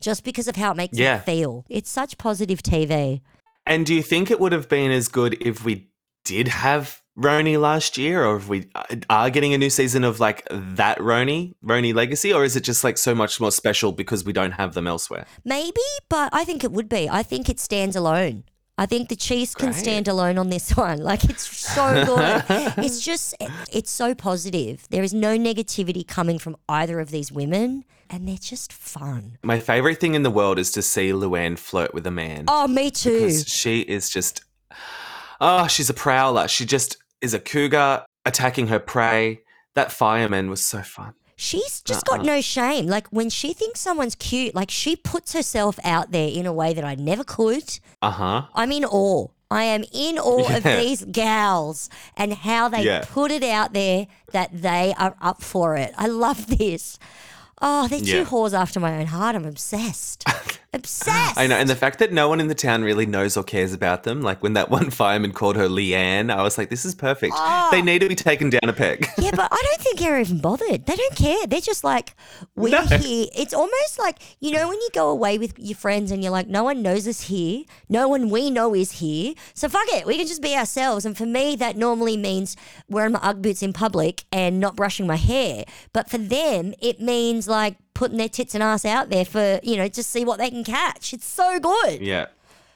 [0.00, 1.18] just because of how it makes Yeah.
[1.18, 1.64] me feel.
[1.68, 3.20] It's such positive TV.
[3.66, 5.88] And do you think it would have been as good if we
[6.24, 10.18] did have RHONY last year, or if we uh, are getting a new season of
[10.18, 14.24] like that RHONY, RHONY Legacy, or is it just like so much more special because
[14.24, 15.26] we don't have them elsewhere?
[15.44, 17.10] Maybe, but I think it would be.
[17.10, 18.44] I think it stands alone.
[18.78, 21.02] I think the cheese can stand alone on this one.
[21.02, 22.44] Like it's so good.
[22.78, 23.34] it's just
[23.70, 24.86] it's so positive.
[24.88, 29.38] There is no negativity coming from either of these women and they're just fun.
[29.42, 32.44] My favorite thing in the world is to see Luann flirt with a man.
[32.48, 33.20] Oh, me too.
[33.20, 34.42] because she is just
[35.40, 39.40] oh she's a prowler she just is a cougar attacking her prey
[39.74, 42.18] that fireman was so fun She's just Uh-uh.
[42.18, 42.86] got no shame.
[42.86, 46.72] Like when she thinks someone's cute, like she puts herself out there in a way
[46.72, 47.80] that I never could.
[48.00, 49.26] uh-huh I'm in awe.
[49.50, 53.04] I am in awe of these gals and how they Yeah.
[53.10, 55.92] put it out there that they are up for it.
[55.98, 56.98] I love this.
[57.64, 58.24] Oh, they're two Yeah.
[58.24, 59.36] whores after my own heart.
[59.36, 60.24] I'm obsessed.
[60.74, 61.38] obsessed.
[61.38, 63.72] i know and the fact that no one in the town really knows or cares
[63.72, 66.94] about them like when that one fireman called her leanne i was like this is
[66.94, 67.34] perfect
[67.70, 67.82] they oh.
[67.84, 70.86] need to be taken down a peg Yeah, but I don't think they're even bothered.
[70.86, 71.46] They don't care.
[71.46, 72.14] They're just like,
[72.56, 72.82] we're No.
[72.82, 73.26] here.
[73.34, 76.48] It's almost like, you know, when you go away with your friends and you're like,
[76.48, 77.64] no one knows us here.
[77.88, 79.34] No one we know is here.
[79.54, 80.06] So fuck it.
[80.06, 81.04] We can just be ourselves.
[81.04, 82.56] And for me, that normally means
[82.88, 85.64] wearing my Ugg boots in public and not brushing my hair.
[85.92, 89.76] But for them, it means like putting their tits and ass out there for, you
[89.76, 91.12] know, just see what they can catch.
[91.12, 92.00] It's so good.
[92.00, 92.26] yeah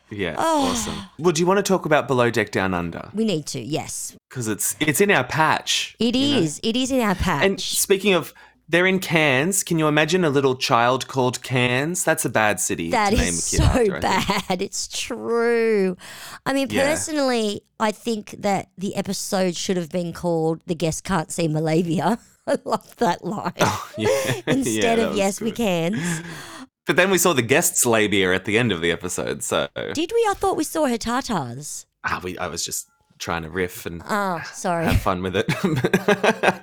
[0.09, 0.69] yeah Oh.
[0.71, 3.61] awesome well do you want to talk about below deck down under We need to,
[3.61, 4.15] yes.
[4.29, 6.63] because it's it's in our patch It is.
[6.63, 6.69] Know?
[6.71, 7.45] It is in our patch.
[7.45, 8.33] And speaking of,
[8.69, 9.63] they're in Cairns.
[9.65, 12.03] Can you imagine a little child called Cairns?
[12.05, 14.01] That's a bad city That is so after.
[14.01, 14.61] Bad.
[14.63, 15.97] It's true.
[16.45, 16.89] I mean, Yeah.
[16.91, 22.19] personally, I think that the episode should have been called "The Guest Can't See Malavia."
[22.49, 23.53] I love that line.
[23.99, 24.09] Yeah.
[24.37, 25.99] Yeah, Instead that of yes, we can.
[26.87, 30.13] But then we saw the guest's labia at the end of the episode, so Did
[30.13, 30.27] we?
[30.29, 31.87] I thought we saw her tatas.
[32.05, 32.89] ah, we, I was just
[33.19, 34.85] trying to riff and Oh, sorry.
[34.85, 35.47] have fun with it.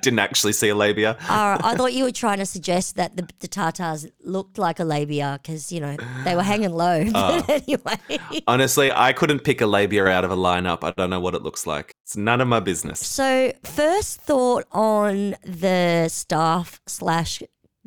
[0.02, 1.16] Didn't actually see a labia.
[1.28, 4.84] Right, I thought you were trying to suggest that the, the tatas looked like a
[4.84, 7.04] labia because, you know, they were hanging low.
[7.10, 7.96] But anyway.
[8.46, 10.84] Honestly, I couldn't pick a labia out of a lineup.
[10.84, 11.93] I don't know what it looks like.
[12.04, 13.00] It's none of my business.
[13.00, 17.42] So, first thought on the staff slash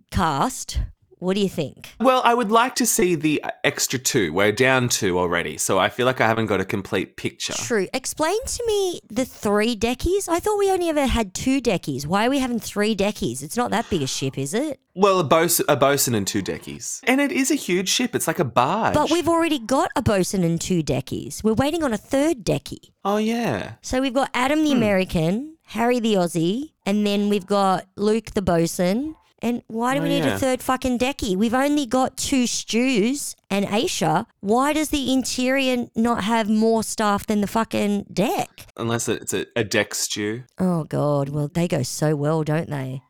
[0.10, 0.80] cast.
[1.20, 1.94] What do you think?
[2.00, 4.32] Well, I would like to see the extra two.
[4.34, 7.54] We're down two already, so I feel like I haven't got a complete picture.
[7.54, 7.88] True.
[7.94, 10.28] Explain to me the three deckies.
[10.30, 12.06] I thought we only ever had two deckies.
[12.06, 13.42] Why are we having three deckies?
[13.42, 14.80] It's not that big a ship, is it?
[14.94, 17.02] Well, a, bos- a bosun and two deckies.
[17.06, 18.16] And it is a huge ship.
[18.16, 18.94] It's like a barge.
[18.94, 21.44] But we've already got a bosun and two deckies.
[21.44, 22.92] We're waiting on a third deckie.
[23.06, 23.74] Oh, yeah.
[23.82, 24.66] So we've got Adam Hmm.
[24.66, 29.16] the American, Harry the Aussie, and then we've got Luke the bosun.
[29.42, 30.36] And why do Oh, we need yeah.
[30.36, 31.36] a third fucking decky?
[31.36, 34.26] We've only got two stews and Aesha.
[34.40, 38.66] Why does the interior not have more staff than the fucking deck?
[38.78, 40.44] Unless it's a, a deck stew.
[40.60, 43.02] Oh god, well they go so well, don't they?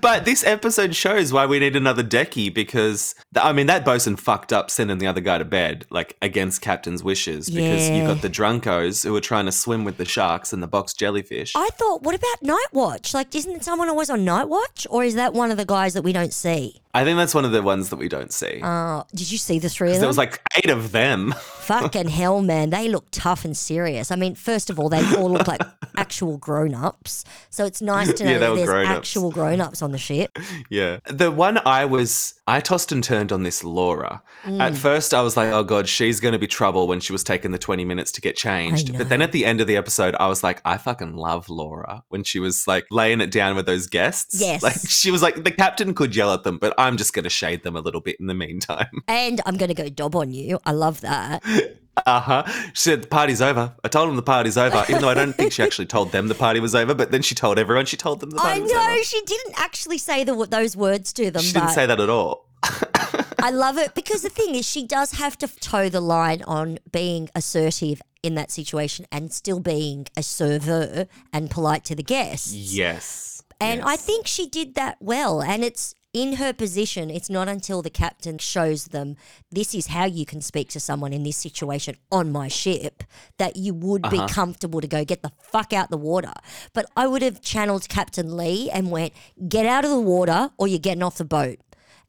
[0.00, 4.16] But this episode shows why we need another decky because, th- I mean, that bosun
[4.16, 8.06] fucked up sending the other guy to bed, like against Captain's wishes, because you Yeah.
[8.06, 11.52] got the drunkos who were trying to swim with the sharks and the box jellyfish.
[11.56, 13.14] I thought, what about Night Watch?
[13.14, 16.02] Like, isn't someone always on Night Watch, or is that one of the guys that
[16.02, 16.81] we don't see?
[16.94, 18.60] I think that's one of the ones that we don't see.
[18.62, 20.00] Uh, did you see the three of them?
[20.02, 21.32] there was like eight of them.
[21.62, 22.68] Fucking hell, man.
[22.70, 24.10] They look tough and serious.
[24.10, 25.62] I mean, first of all, they all look like
[25.96, 27.24] actual grown ups.
[27.50, 28.96] So it's nice to know Yeah, they that were there's grown-ups.
[28.98, 30.38] actual grown ups on the ship.
[30.68, 31.00] Yeah.
[31.06, 34.22] The one I was, I tossed and turned on this Laura.
[34.44, 34.60] Mm.
[34.60, 37.22] At first, I was like, oh God, she's going to be trouble when she was
[37.24, 38.96] taking the 20 minutes to get changed.
[38.96, 42.04] But then at the end of the episode, I was like, I fucking love Laura
[42.08, 44.40] when she was like laying it down with those guests.
[44.40, 44.62] Yes.
[44.62, 47.30] Like she was like, the captain could yell at them, but I'm just going to
[47.30, 48.86] shade them a little bit in the meantime.
[49.08, 50.58] And I'm going to go dob on you.
[50.64, 51.42] I love that.
[52.06, 52.42] Uh huh.
[52.72, 53.74] She said, the party's over.
[53.84, 56.28] I told them the party's over, even though I don't think she actually told them
[56.28, 58.62] the party was over, but then she told everyone she told them the party I
[58.62, 59.02] was know over.
[59.02, 62.48] she didn't actually say the, those words to them, She didn't say that at all.
[63.38, 66.78] I love it because the thing is, she does have to toe the line on
[66.90, 72.52] being assertive in that situation and still being a server and polite to the guests.
[72.54, 73.42] Yes.
[73.60, 75.42] And I think she did that well.
[75.42, 79.16] And it's in her position, it's not until the captain shows them
[79.50, 83.02] this is how you can speak to someone in this situation on my ship
[83.38, 84.26] that you would Uh-huh.
[84.26, 86.34] be comfortable to go get the fuck out the water.
[86.74, 89.12] But I would have channeled Captain Lee and went,
[89.48, 91.58] get out of the water or you're getting off the boat.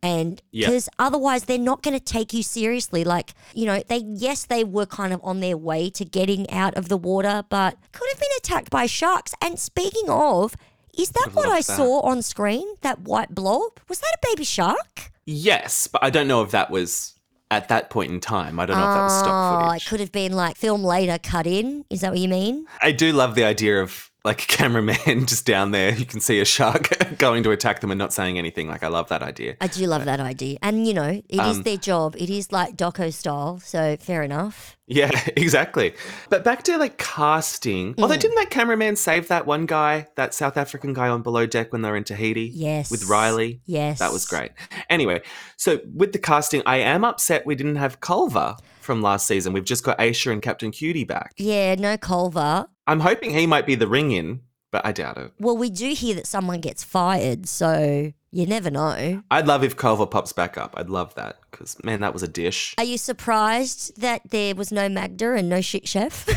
[0.02, 3.06] And because otherwise they're not going to take you seriously.
[3.06, 6.76] Like, you know, they, yes, they were kind of on their way to getting out
[6.76, 9.34] of the water, but could have been attacked by sharks.
[9.42, 10.56] And speaking of,
[10.98, 11.64] is that what I that.
[11.64, 12.68] saw on screen?
[12.82, 13.80] That white blob?
[13.88, 15.12] Was that a baby shark?
[15.26, 17.14] Yes, but I don't know if that was
[17.50, 18.60] at that point in time.
[18.60, 19.66] I don't know if that was stock ah, footage.
[19.66, 19.86] Oh, footage.
[19.86, 21.86] it could have been like film later, cut in.
[21.90, 22.66] Is that what you mean?
[22.82, 24.96] I do love the idea of like a cameraman
[25.26, 25.94] just down there.
[25.94, 28.70] You can see a shark going to attack them and not saying anything.
[28.70, 29.58] Like I love that idea.
[29.60, 30.58] I do love that idea.
[30.62, 32.16] And, you know, it is Um, their job.
[32.18, 33.60] It is like doco style.
[33.60, 34.78] So fair enough.
[34.88, 35.94] Yeah, exactly.
[36.30, 37.96] But back to like casting.
[37.96, 38.02] Mm.
[38.02, 41.74] Although didn't that cameraman save that one guy, that South African guy on below deck
[41.74, 42.50] when they were in Tahiti?
[42.54, 42.90] Yes.
[42.90, 43.62] With Riley.
[43.66, 44.00] Yes.
[44.00, 44.52] That was great.
[44.90, 45.22] Anyway,
[45.58, 49.52] so with the casting, I am upset we didn't have Culver from last season.
[49.54, 51.34] We've just got Aesha and Captain Cutie back.
[51.38, 52.68] Yeah, no Culver.
[52.88, 55.32] I'm hoping he might be the ring in, but I doubt it.
[55.40, 59.24] Well, we do hear that someone gets fired, so you never know.
[59.30, 60.74] I'd love if Culver pops back up.
[60.76, 62.74] I'd love that because man, that was a dish.
[62.78, 66.28] Are you surprised that there was no Magda and no shit chef?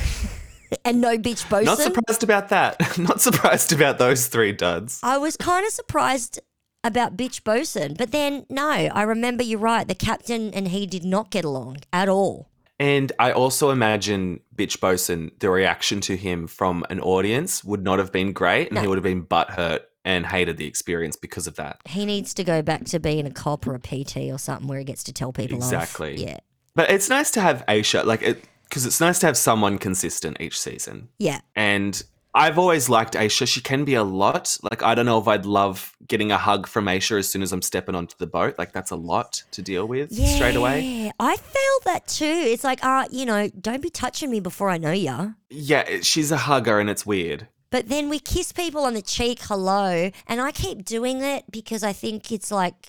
[0.84, 1.64] and no bitch bosun?
[1.64, 2.98] Not surprised about that.
[2.98, 5.00] Not surprised about those three duds.
[5.02, 6.40] I was kind of surprised
[6.84, 9.88] about bitch bosun, but then no, I remember you're right.
[9.88, 12.50] The captain and he did not get along at all.
[12.78, 17.98] And I also imagine Bitch Bosun, the reaction to him from an audience would not
[17.98, 21.56] have been great, and he would have been butthurt and hated the experience because of
[21.56, 21.80] that.
[21.84, 24.78] He needs to go back to being a cop or a PT or something where
[24.78, 25.64] he gets to tell people off.
[25.72, 26.22] Exactly.
[26.22, 26.38] Yeah.
[26.74, 30.36] But it's nice to have Aesha, like it, because it's nice to have someone consistent
[30.40, 31.08] each season.
[31.18, 31.40] Yeah.
[31.56, 32.00] And
[32.36, 33.48] I've always liked Aesha.
[33.48, 34.58] She can be a lot.
[34.70, 37.50] Like, I don't know if I'd love getting a hug from Aesha as soon as
[37.50, 38.56] I'm stepping onto the boat.
[38.58, 40.34] Like, that's a lot to deal with Yeah.
[40.36, 40.82] straight away.
[40.82, 42.24] Yeah, I felt that too.
[42.26, 45.28] It's like, uh, you know, don't be touching me before I know ya.
[45.48, 47.48] Yeah, she's a hugger and it's weird.
[47.76, 51.82] But then we kiss people on the cheek, hello, and I keep doing it because
[51.82, 52.88] I think it's like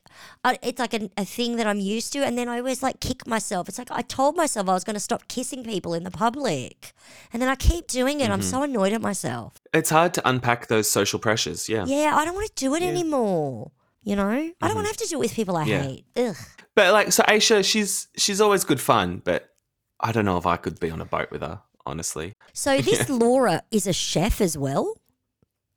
[0.64, 3.28] it's like a, a thing that I'm used to, and then I always like kick
[3.28, 3.68] myself.
[3.68, 6.94] It's like I told myself I was going to stop kissing people in the public,
[7.34, 8.30] and then I keep doing it.
[8.30, 8.50] I'm mm-hmm.
[8.50, 9.56] so annoyed at myself.
[9.74, 11.68] It's hard to unpack those social pressures.
[11.68, 11.84] Yeah.
[11.86, 13.72] Yeah, I don't want to do it anymore.
[14.04, 14.74] You know, I don't mm-hmm.
[14.74, 15.82] want to have to do it with people I Yeah.
[15.82, 16.06] hate.
[16.16, 16.36] Ugh.
[16.76, 19.50] But like, so Aesha, she's she's always good fun, but
[20.00, 22.34] I don't know if I could be on a boat with her, honestly.
[22.54, 24.94] So this Laura is a chef as well.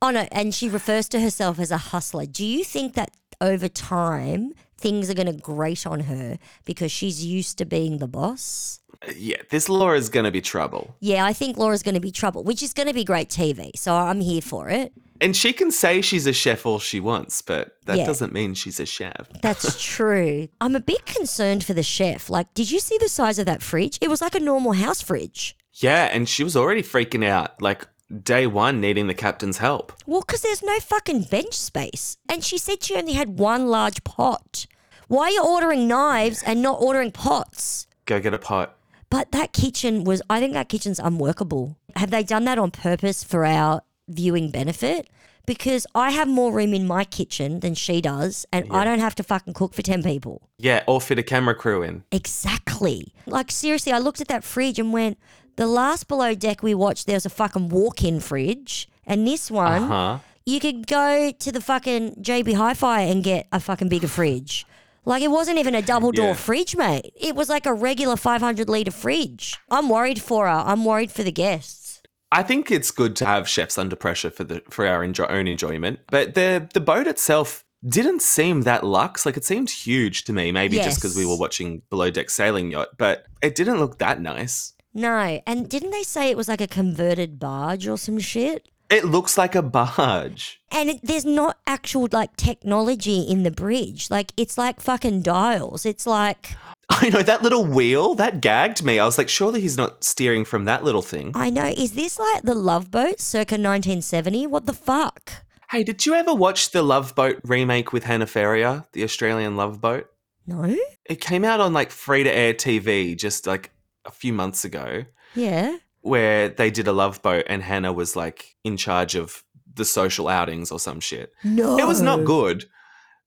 [0.01, 2.25] Oh no, and she refers to herself as a hustler.
[2.25, 7.23] Do you think that over time things are going to grate on her because she's
[7.23, 8.79] used to being the boss?
[9.15, 10.95] Yeah, this Laura's gonna be trouble.
[10.99, 13.71] Yeah, I think Laura's going to be trouble, which is going to be great TV.
[13.75, 14.91] So I'm here for it.
[15.19, 18.05] And she can say she's a chef all she wants, but that Yeah.
[18.05, 19.27] doesn't mean she's a chef.
[19.41, 20.49] That's true.
[20.59, 22.29] I'm a bit concerned for the chef.
[22.29, 23.97] Like, did you see the size of that fridge?
[24.01, 25.55] It was like a normal house fridge.
[25.81, 27.87] Yeah, and she was already freaking out, like
[28.23, 29.93] day one, needing the captain's help.
[30.05, 32.17] Well, because there's no fucking bench space.
[32.29, 34.67] And she said she only had one large pot.
[35.07, 37.87] Why are you ordering knives and not ordering pots?
[38.05, 38.77] Go get a pot.
[39.09, 41.77] But that kitchen was, I think that kitchen's unworkable.
[41.95, 45.09] Have they done that on purpose for our viewing benefit?
[45.45, 49.15] Because I have more room in my kitchen than she does, and I don't have
[49.15, 50.47] to fucking cook for 10 people.
[50.57, 52.03] Yeah, or fit a camera crew in.
[52.11, 53.13] Exactly.
[53.25, 55.17] Like, seriously, I looked at that fridge and went,
[55.55, 58.87] the last below deck we watched, there was a fucking walk in fridge.
[59.05, 60.19] And this one, Huh?
[60.45, 64.65] you could go to the fucking JB Hi Fi and get a fucking bigger fridge.
[65.03, 66.33] Like, it wasn't even a double door Yeah.
[66.33, 67.11] fridge, mate.
[67.19, 69.57] It was like a regular 500 litre fridge.
[69.69, 70.51] I'm worried for her.
[70.65, 72.01] I'm worried for the guests.
[72.31, 75.47] I think it's good to have chefs under pressure for the for our enjo- own
[75.47, 79.25] enjoyment, but the the boat itself didn't seem that luxe.
[79.25, 81.29] Like it seemed huge to me, maybe just because we Yes.
[81.31, 84.71] were watching below deck sailing yacht, but it didn't look that nice.
[84.93, 85.41] No.
[85.45, 88.67] And didn't they say it was like a converted barge or some shit?
[88.89, 90.61] It looks like a barge.
[90.69, 94.09] And it, there's not actual like technology in the bridge.
[94.09, 95.85] Like it's like fucking dials.
[95.85, 96.55] It's like
[96.89, 98.99] I know that little wheel that gagged me.
[98.99, 101.31] I was like, surely he's not steering from that little thing.
[101.35, 101.65] I know.
[101.65, 104.47] Is this like the Love Boat circa 1970?
[104.47, 105.31] What the fuck?
[105.69, 109.79] Hey, did you ever watch the Love Boat remake with Hannah Ferrier, the Australian Love
[109.79, 110.09] Boat?
[110.45, 110.75] No.
[111.05, 113.70] It came out on like free to air TV just like
[114.05, 115.05] a few months ago.
[115.35, 115.77] Yeah.
[116.01, 119.43] where they did a love boat and Hannah was like in charge of
[119.75, 121.31] the social outings or some shit.
[121.43, 121.77] No.
[121.77, 122.65] It was not good,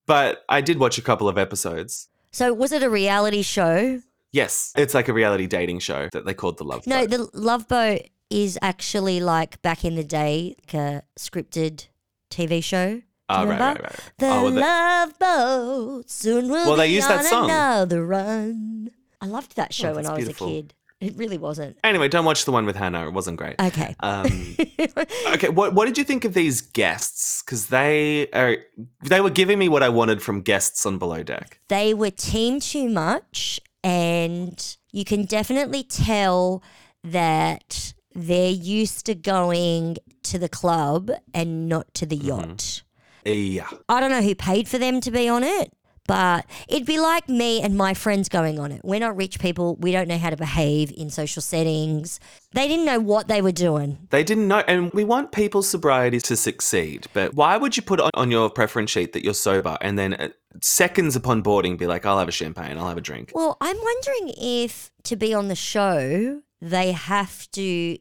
[0.05, 2.09] but I did watch a couple of episodes.
[2.31, 4.01] So was it a reality show?
[4.31, 6.87] Yes, it's like a reality dating show that they called The Love Boat.
[6.87, 7.09] No, Boat.
[7.33, 11.87] the Love Boat is actually like back in the day, like a scripted
[12.29, 13.01] TV show.
[13.29, 13.99] Oh, right, right, right.
[14.19, 17.45] The Oh, well, Love Boat soon will Well, they be used that on song.
[17.45, 18.91] another run.
[19.25, 20.47] I loved that show when I was beautiful.
[20.47, 20.73] a kid.
[21.01, 21.77] It really wasn't.
[21.83, 23.07] Anyway, don't watch the one with Hannah.
[23.07, 23.59] It wasn't great.
[23.59, 23.95] Okay.
[23.99, 24.55] Um,
[25.33, 27.41] okay, what what did you think of these guests?
[27.43, 28.57] Because they are
[29.03, 31.59] they were giving me what I wanted from guests on Below Deck.
[31.69, 36.63] they were team too much and you can definitely tell
[37.03, 42.83] that they're used to going to the club and not to the yacht.
[43.25, 45.73] Yeah, I don't know who paid for them to be on it,
[46.07, 48.81] but it'd be like me and my friends going on it.
[48.83, 49.75] We're not rich people.
[49.77, 52.19] We don't know how to behave in social settings.
[52.53, 54.07] They didn't know what they were doing.
[54.11, 57.07] they didn't know, and we want people's sobriety to succeed.
[57.13, 60.13] But why would you put on, on your preference sheet that you're sober, and then
[60.13, 60.29] uh,
[60.61, 63.77] seconds upon boarding be like, "I'll have a champagne, I'll have a drink." Well, I'm
[63.77, 67.97] wondering if to be on the show, they have to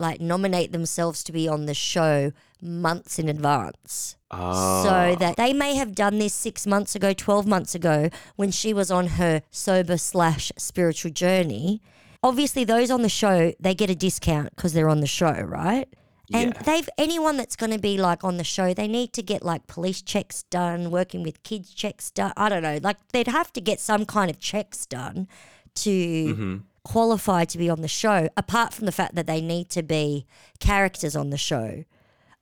[0.00, 2.32] like nominate themselves to be on the show
[2.62, 4.16] months in advance.
[4.30, 8.50] Oh, So that they may have done this six months ago, 12 months ago, when
[8.50, 11.80] she was on her sober slash spiritual journey.
[12.22, 15.88] Obviously, those on the show, they get a discount because they're on the show, right?
[16.30, 16.62] And Yeah.
[16.62, 19.66] they've anyone that's going to be like on the show, they need to get like
[19.66, 22.32] police checks done, working with kids checks done.
[22.36, 25.26] I don't know, like they'd have to get some kind of checks done
[25.76, 26.56] to Mm-hmm.
[26.84, 28.28] qualify to be on the show.
[28.36, 30.26] Apart from the fact that they need to be
[30.60, 31.84] characters on the show,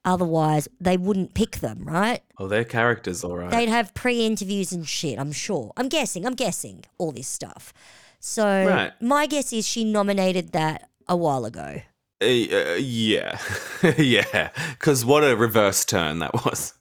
[0.07, 2.23] otherwise they wouldn't pick them, right?
[2.39, 3.51] oh, they're characters, all right.
[3.51, 5.19] They'd have pre-interviews and shit.
[5.19, 5.73] I'm sure.
[5.77, 6.25] I'm guessing.
[6.25, 7.75] I'm guessing all this stuff.
[8.21, 8.93] So Right.
[9.01, 11.83] my guess is she nominated that a while ago.
[12.23, 13.39] Uh, uh, yeah,
[13.99, 14.51] yeah.
[14.71, 16.73] Because what a reverse turn that was.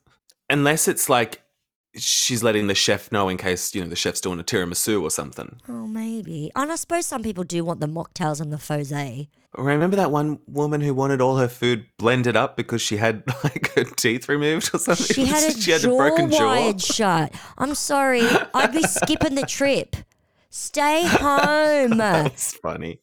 [0.50, 1.42] Unless it's like
[1.98, 5.10] she's letting the chef know in case you know the chef's doing a tiramisu or
[5.12, 5.60] something.
[5.70, 6.52] Oh, maybe.
[6.56, 9.28] And I suppose some people do want the mocktails and the fosé.
[9.58, 13.74] Remember that one woman who wanted all her food blended up because she had like
[13.76, 15.06] her teeth removed or something?
[15.06, 16.46] She had a she had jaw a broken jaw.
[16.46, 17.34] wired shut.
[17.58, 18.22] I'm sorry.
[18.54, 19.96] I'd be skipping the trip.
[20.50, 21.98] Stay home.
[21.98, 23.00] That's funny.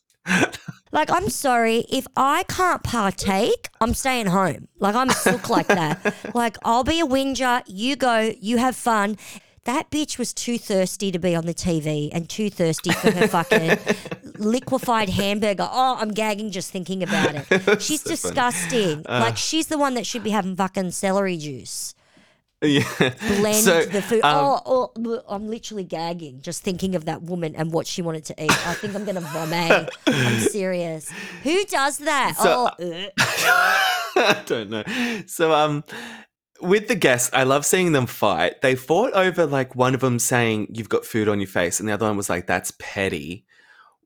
[0.92, 4.68] Like, I'm sorry, if I can't partake, I'm staying home.
[4.78, 6.14] Like, I'm a sook like that.
[6.34, 7.62] Like, I'll be a whinger.
[7.66, 9.16] You go, you have fun.
[9.64, 13.28] That bitch was too thirsty to be on the TV and too thirsty for her
[13.36, 13.78] fucking
[14.38, 15.68] liquefied hamburger.
[15.70, 17.82] Oh, I'm gagging just thinking about it.
[17.82, 19.04] She's disgusting.
[19.06, 19.20] Uh.
[19.20, 21.94] like, she's the one that should be having fucking celery juice.
[22.62, 22.84] Yeah.
[23.38, 24.22] Blend So, the food.
[24.22, 28.24] um, oh, oh, I'm literally gagging just thinking of that woman and what she wanted
[28.26, 28.66] to eat.
[28.68, 29.90] I think I'm going to vomit.
[30.06, 31.10] I'm serious.
[31.42, 32.36] Who does that?
[32.36, 33.08] So- oh.
[34.14, 34.84] I don't know.
[35.26, 35.84] So, um,
[36.60, 38.60] with the guests, I love seeing them fight.
[38.60, 41.88] They fought over like one of them saying you've got food on your face, and
[41.88, 43.44] the other one was like that's petty.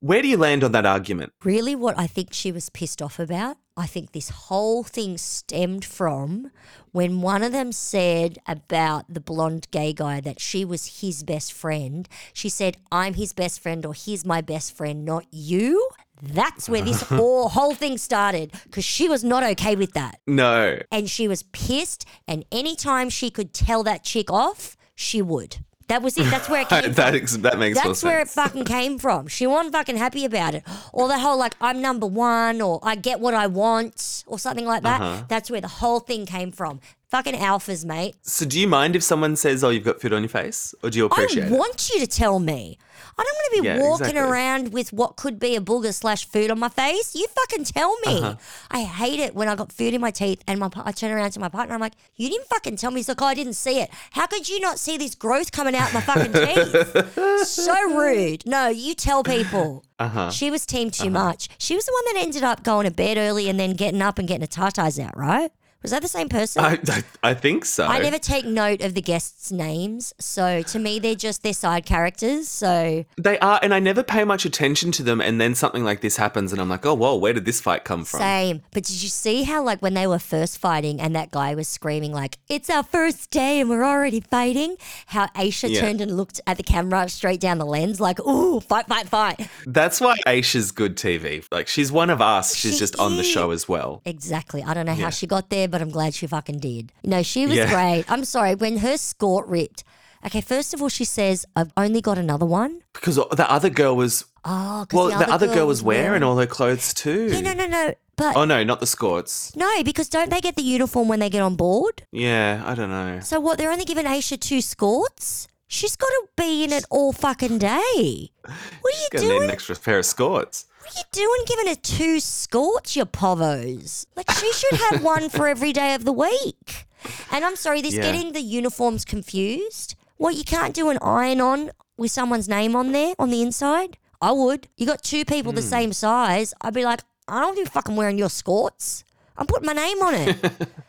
[0.00, 1.32] Where do you land on that argument?
[1.44, 3.56] really what I think she was pissed off about.
[3.76, 6.50] I think this whole thing stemmed from
[6.92, 11.52] when one of them said about the blonde gay guy that she was his best
[11.52, 12.08] friend.
[12.32, 15.90] She said, I'm his best friend or he's my best friend, not you.
[16.22, 20.20] That's where this whole, whole thing started because she was not okay with that.
[20.26, 20.78] No.
[20.90, 22.06] And she was pissed.
[22.26, 25.58] And anytime she could tell that chick off, she would.
[25.88, 26.24] That was it.
[26.24, 27.14] That's where it came that from.
[27.14, 29.28] ex- that makes That's where it fucking came from.
[29.28, 30.64] She wasn't fucking happy about it.
[30.92, 34.66] Or the whole like I'm number one or I get what I want or something
[34.66, 35.00] like that.
[35.00, 35.24] Uh-huh.
[35.28, 36.80] That's where the whole thing came from.
[37.10, 38.16] Fucking alphas, mate.
[38.22, 40.90] So, do you mind if someone says, "Oh, you've got food on your face," or
[40.90, 41.52] do you I appreciate it?
[41.52, 42.78] want you to tell me.
[43.18, 44.20] I don't want to be Yeah, walking exactly.
[44.32, 47.14] around with what could be a booger slash food on my face.
[47.14, 48.18] You fucking tell me.
[48.20, 48.34] Uh-huh.
[48.70, 51.30] I hate it when I got food in my teeth and my I turn around
[51.30, 51.74] to my partner.
[51.74, 52.98] I'm like, you didn't fucking tell me.
[52.98, 53.88] He's like, oh, I didn't see it.
[54.10, 57.46] How could you not see this growth coming out my fucking teeth?
[57.46, 58.44] so rude.
[58.46, 59.84] No, you tell people.
[59.98, 60.30] Uh-huh.
[60.30, 61.48] She was team too much.
[61.58, 64.18] She was the one that ended up going to bed early and then getting up
[64.18, 65.52] and getting her tatas out, right?
[65.82, 66.64] Was that the same person?
[66.64, 67.86] I, I, I think so.
[67.86, 71.86] I never take note of the guests' names, so to me they're just their side
[71.86, 72.48] characters.
[72.48, 75.20] So They are, and I never pay much attention to them.
[75.20, 77.84] And then something like this happens, and I'm like, "Oh, whoa, where did this fight
[77.84, 78.62] come from?" same.
[78.72, 81.68] But did you see how like when they were first fighting and that guy was
[81.68, 84.76] screaming like, "It's our first day and we're already fighting"?
[85.06, 85.80] How Aesha Yeah.
[85.80, 89.48] turned and looked at the camera straight down the lens like, "Ooh, fight, fight, fight!"
[89.66, 91.44] That's why Aesha's good TV.
[91.52, 92.54] Like, she's one of us.
[92.56, 94.02] She's She just on the show as well.
[94.04, 94.62] Exactly.
[94.64, 95.04] I don't know Yeah.
[95.04, 96.92] how she got there, but I'm glad she fucking did.
[97.04, 97.70] No, she was Yeah.
[97.70, 98.04] great.
[98.10, 99.84] I'm sorry when her skirt ripped.
[100.24, 103.94] Okay, first of all, she says, "I've only got another one." Because the other girl
[103.96, 107.28] was, Oh, well, the other, girl, was wearing, wearing all her clothes too.
[107.32, 107.94] Yeah, no, no, no.
[108.16, 109.52] But Oh no, not the skirts.
[109.56, 112.04] no, because don't they get the uniform when they get on board?
[112.12, 113.20] Yeah, I don't know.
[113.20, 113.58] So what?
[113.58, 115.48] They're only giving Aesha two skirts.
[115.68, 118.30] She's got to be in it all fucking day.
[118.44, 119.42] What are you Gonna need doing?
[119.44, 120.64] an extra pair of skirts.
[120.86, 124.06] What are you doing giving her two skirts, your povos?
[124.14, 126.86] Like she should have one for every day of the week.
[127.32, 128.02] And I'm sorry, this Yeah.
[128.02, 129.96] getting the uniforms confused.
[130.16, 133.98] What you can't do an iron on with someone's name on there on the inside?
[134.22, 134.68] I would.
[134.76, 135.56] You got two people Hmm.
[135.56, 136.54] the same size.
[136.60, 139.02] I'd be like, I don't be fucking wearing your scorts.
[139.36, 140.36] I'm putting my name on it.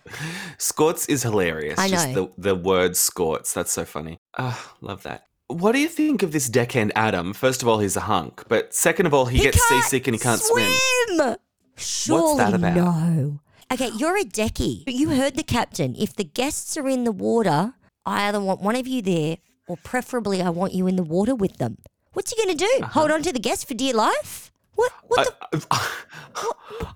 [0.57, 1.77] scorts is hilarious.
[1.79, 3.53] I Just the, the word scorts.
[3.53, 4.19] That's so funny.
[4.37, 5.26] Ah, love that.
[5.47, 7.33] What do you think of this deckhand Adam?
[7.33, 8.43] First of all, he's a hunk.
[8.49, 10.69] But second of all, he, gets seasick and he can't swim.
[11.07, 11.35] swim.
[11.77, 12.75] Surely that about?
[12.75, 13.39] no.
[13.71, 14.85] Okay, you're a decky.
[14.85, 15.95] But you heard the captain.
[15.97, 17.73] If the guests are in the water,
[18.05, 19.37] I either want one of you there,
[19.67, 21.77] or preferably I want you in the water with them.
[22.13, 22.71] What's he going to do?
[22.83, 22.99] Uh-huh.
[22.99, 24.51] Hold on to the guests for dear life?
[24.75, 24.91] What?
[25.07, 25.65] What the?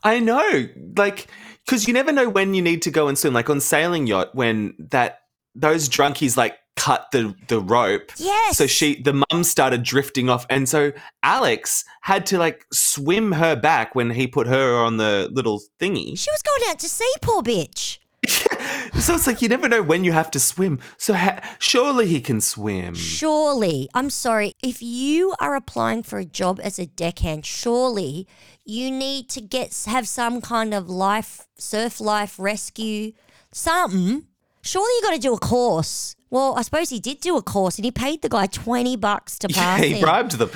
[0.03, 1.27] I know, like,
[1.65, 3.33] because you never know when you need to go and swim.
[3.33, 5.21] Like on sailing yacht, when that
[5.53, 8.11] those drunkies like cut the the rope.
[8.17, 8.57] Yes.
[8.57, 10.91] So she, the mum started drifting off, and so
[11.23, 16.17] Alex had to like swim her back when he put her on the little thingy.
[16.17, 17.99] She was going out to sea, poor bitch.
[19.01, 20.79] So it's like you never know when you have to swim.
[20.97, 22.93] So ha- surely he can swim.
[22.93, 28.27] Surely, I'm sorry, if you are applying for a job as a deckhand, surely
[28.63, 33.13] you need to get have some kind of life, surf life rescue,
[33.51, 34.27] something.
[34.61, 36.15] Surely you got to do a course.
[36.31, 39.37] Well, I suppose he did do a course, and he paid the guy twenty bucks
[39.39, 39.83] to Yeah, pass.
[39.83, 40.01] he it.
[40.01, 40.49] bribed them.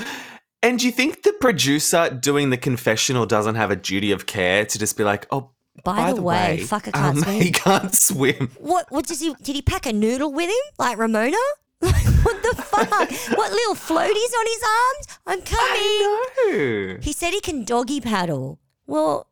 [0.63, 4.65] And do you think the producer doing the confessional doesn't have a duty of care
[4.65, 5.51] to just be like, oh,
[5.83, 7.41] By, the, way, fucker can't um, swim.
[7.41, 8.49] He can't swim.
[8.57, 8.87] What?
[8.89, 9.35] What does he?
[9.43, 11.37] Did he pack a noodle with him, like Ramona?
[11.79, 11.93] what
[12.41, 13.11] the fuck?
[13.37, 15.19] what little floaties on his arms?
[15.27, 15.99] I'm coming.
[16.57, 16.97] No.
[17.01, 18.59] He said he can doggy paddle.
[18.87, 19.27] Well,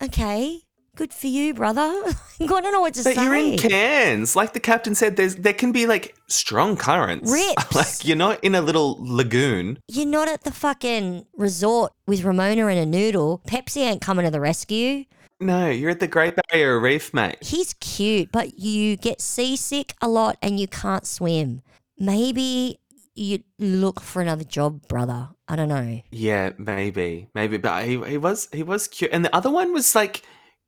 [0.00, 0.60] okay.
[0.94, 1.80] Good for you, brother.
[2.40, 3.14] I don't know what to But say.
[3.14, 4.36] But you're in Cairns.
[4.36, 7.32] Like the captain said, there's there can be like strong currents.
[7.32, 7.74] Rips.
[7.74, 9.78] like you're not in a little lagoon.
[9.88, 13.40] You're not at the fucking resort with Ramona and a noodle.
[13.48, 15.04] Pepsi ain't coming to the rescue.
[15.40, 17.38] No, you're at the Great Barrier Reef, mate.
[17.40, 21.62] He's cute, but you get seasick a lot and you can't swim.
[21.98, 22.78] Maybe
[23.14, 25.30] you look for another job, brother.
[25.48, 26.02] I don't know.
[26.10, 29.94] Yeah, maybe, maybe, but he he was he was cute, and the other one was
[29.94, 30.22] like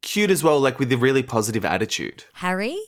[0.05, 2.25] cute as well, like with a really positive attitude.
[2.35, 2.79] Harry?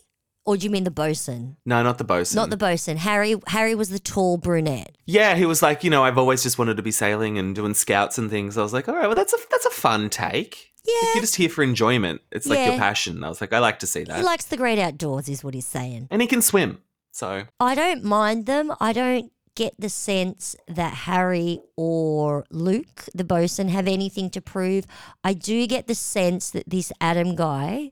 [0.45, 1.57] Or do you mean the bosun?
[1.67, 2.37] No, not the bosun.
[2.37, 2.99] Not the bosun.
[2.99, 4.97] Harry Harry was the tall brunette.
[5.05, 7.75] Yeah, he was like, you know, I've always just wanted to be sailing and doing
[7.75, 8.57] scouts and things.
[8.57, 10.71] I was like, all right, well, that's a that's a fun take.
[10.87, 11.09] Like, Yeah.
[11.15, 12.21] you're just here for enjoyment.
[12.31, 13.25] It's like your passion.
[13.25, 14.19] I was like, I like to see that.
[14.19, 16.07] He likes the great outdoors, is what he's saying.
[16.13, 16.79] and he can swim.
[17.11, 18.73] So I don't mind them.
[18.79, 24.87] I don't get the sense that Harry or Luke, the bosun, have anything to prove.
[25.25, 27.91] I do get the sense that this Adam guy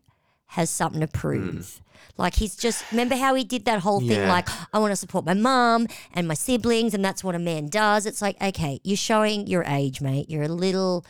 [0.48, 1.80] has something to prove.
[1.80, 1.80] Hmm.
[2.16, 4.32] Like he's just remember how he did that whole thing Yeah.
[4.32, 7.66] like I want to support my mum and my siblings and that's what a man
[7.68, 8.06] does.
[8.06, 10.30] It's like okay, you're showing your age, mate.
[10.30, 11.04] You're a little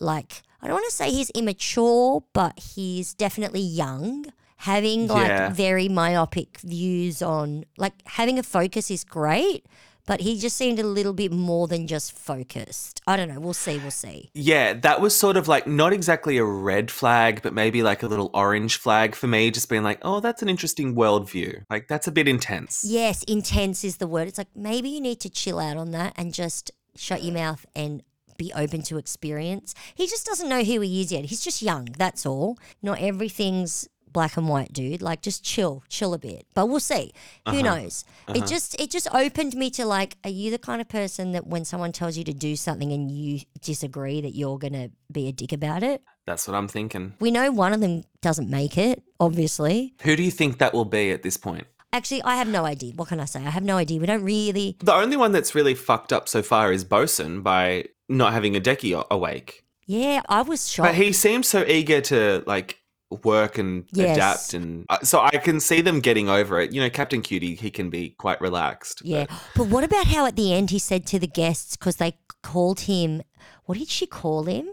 [0.00, 4.26] like I don't want to say he's immature, but he's definitely young.
[4.58, 5.48] Having like Yeah.
[5.50, 9.64] very myopic views on like having a focus is great,
[10.06, 13.00] but he just seemed a little bit more than just focused.
[13.06, 13.40] I don't know.
[13.40, 13.78] We'll see.
[13.78, 14.30] We'll see.
[14.34, 18.06] yeah, that was sort of like not exactly a red flag, but maybe like a
[18.06, 21.64] little orange flag for me, just being like, oh, that's an interesting worldview.
[21.70, 22.84] Like that's a bit intense.
[22.86, 24.28] Yes, intense is the word.
[24.28, 27.64] It's like maybe you need to chill out on that and just shut your mouth
[27.74, 28.02] and
[28.36, 29.74] be open to experience.
[29.94, 31.26] He just doesn't know who he is yet.
[31.26, 31.88] He's just young.
[31.98, 32.56] That's all.
[32.82, 35.02] Not everything's black and white, dude.
[35.02, 36.46] Like just chill, chill a bit.
[36.54, 37.12] But we'll see.
[37.48, 37.62] Who uh-huh.
[37.62, 38.04] knows?
[38.28, 38.46] It uh-huh.
[38.46, 41.64] just it just opened me to like, are you the kind of person that when
[41.64, 45.52] someone tells you to do something and you disagree that you're gonna be a dick
[45.52, 46.02] about it?
[46.26, 47.14] That's what I'm thinking.
[47.20, 49.94] We know one of them doesn't make it, obviously.
[50.02, 51.66] Who do you think that will be at this point?
[51.92, 52.92] Actually, I have no idea.
[52.94, 53.40] What can I say?
[53.44, 53.98] I have no idea.
[53.98, 57.86] We don't really The only one that's really fucked up so far is Bosun by
[58.08, 59.64] not having a decky awake.
[59.86, 60.88] Yeah, I was shocked.
[60.88, 62.79] But he seems so eager to like
[63.24, 64.16] work and Yes.
[64.16, 66.72] adapt, and uh, so I can see them getting over it.
[66.72, 69.02] You know, Captain Cutie, he can be quite relaxed.
[69.04, 69.26] yeah.
[69.56, 72.80] But what about how at the end he said to the guests, because they called
[72.80, 73.22] him,
[73.66, 74.70] what did she call him?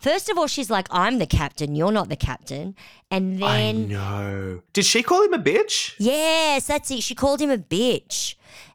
[0.00, 2.74] First of all, she's like, I'm the captain, you're not the captain.
[3.10, 3.46] And then.
[3.46, 4.62] I know.
[4.74, 5.94] Did she call him a bitch?
[5.98, 7.02] yes, that's it.
[7.02, 8.34] She called him a bitch.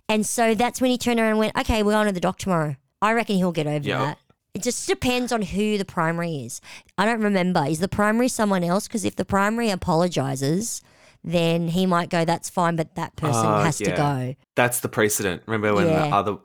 [0.09, 2.38] And so that's when he turned around and went, okay, we're on to the dock
[2.39, 2.76] tomorrow.
[3.03, 3.99] I reckon he'll get over Yeah.
[3.99, 4.18] that.
[4.54, 6.60] It just depends on who the primary is.
[6.97, 7.64] I don't remember.
[7.66, 8.88] Is the primary someone else?
[8.88, 10.82] Because if the primary apologizes,
[11.24, 14.36] then he might go, that's fine, but that person Oh, has to go.
[14.56, 15.43] That's the precedent.
[15.45, 16.08] Remember when Yeah.
[16.10, 16.38] the other?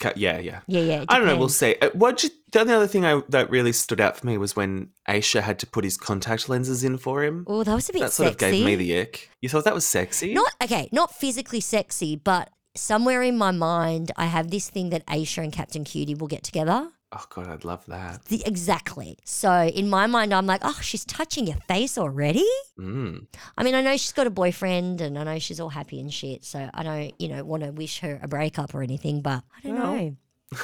[0.00, 0.60] ca- Yeah, yeah.
[0.66, 1.04] Yeah, yeah.
[1.08, 1.36] I don't know.
[1.36, 1.76] We'll see.
[1.82, 4.54] Uh, What you, the only other thing I, that really stood out for me was
[4.56, 7.44] when Aesha had to put his contact lenses in for him.
[7.48, 8.46] Oh, that was a bit That sort sexy.
[8.46, 9.30] of gave me the ick.
[9.40, 10.34] You thought that was sexy?
[10.34, 15.04] Not okay, not physically sexy, but somewhere in my mind, I have this thing that
[15.06, 16.88] Aesha and Captain Cutie will get together.
[17.14, 18.24] Oh god, I'd love that.
[18.24, 19.18] The, exactly.
[19.24, 22.46] So in my mind, I'm like, oh, she's touching your face already.
[22.78, 23.26] Mm.
[23.58, 26.12] I mean, I know she's got a boyfriend, and I know she's all happy and
[26.12, 26.42] shit.
[26.44, 29.20] So I don't, you know, want to wish her a breakup or anything.
[29.20, 29.94] But I don't Well.
[29.96, 30.16] know.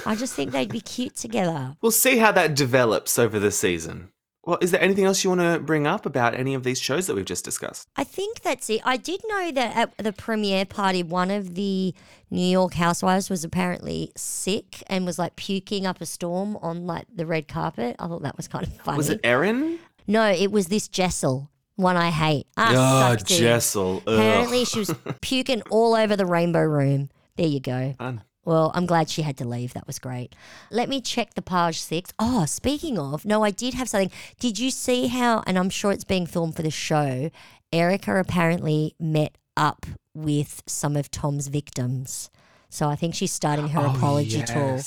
[0.07, 1.77] I just think they'd be cute together.
[1.81, 4.11] We'll see how that develops over the season.
[4.49, 7.07] Well, is there anything else you want to bring up about any of these shows
[7.07, 7.87] that we've just discussed?
[7.97, 8.81] I think that's it.
[8.83, 11.95] I did know that at the premiere party, one of the
[12.31, 17.05] New York housewives was apparently sick and was like puking up a storm on like
[17.15, 17.95] the red carpet.
[17.99, 18.97] I thought that was kind of funny.
[18.97, 19.81] Was it Erin?
[20.07, 22.47] No, it was this Jessel, one I hate.
[22.57, 23.17] Ah, Oh.
[23.17, 24.03] Jessel.
[24.07, 24.15] Ugh.
[24.15, 27.11] Apparently, she was puking all over the rainbow room.
[27.37, 27.95] There you go.
[27.99, 28.23] Fun.
[28.49, 29.75] Well, I'm glad she had to leave.
[29.75, 30.35] That was great.
[30.71, 32.15] Let me check the page six.
[32.19, 34.11] Oh, speaking of, no, I did have something.
[34.41, 37.31] Did you see how, and I'm sure it's being filmed for the show,
[37.75, 39.85] Erica apparently met up
[40.15, 42.31] with some of Tom's victims.
[42.71, 44.81] So I think she's starting her Oh, apology tour.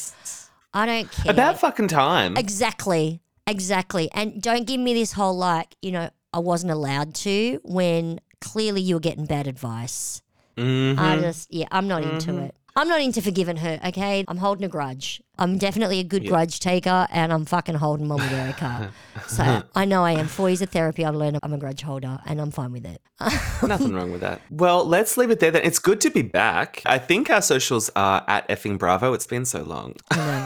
[0.74, 1.32] I don't care.
[1.32, 2.38] About fucking time.
[2.38, 3.22] Exactly.
[3.46, 4.10] Exactly.
[4.14, 8.82] And don't give me this whole like, you know, I wasn't allowed to when clearly
[8.82, 10.24] you were getting bad advice.
[10.58, 10.98] Mhm.
[10.98, 12.56] I just, yeah, I'm not into it.
[12.76, 14.24] I'm not into forgiving her, okay?
[14.28, 15.22] I'm holding a grudge.
[15.38, 18.92] I'm definitely a good grudge taker and I'm fucking holding one with Erica.
[19.28, 20.28] so I know I am.
[20.28, 23.02] Four years of therapy, I've learned I'm a grudge holder and I'm fine with it.
[23.68, 24.42] Nothing wrong with that.
[24.50, 25.64] Well, let's leave it there then.
[25.64, 26.82] It's good to be back.
[26.86, 29.14] I think our socials are at effing bravo.
[29.14, 29.96] It's been so long.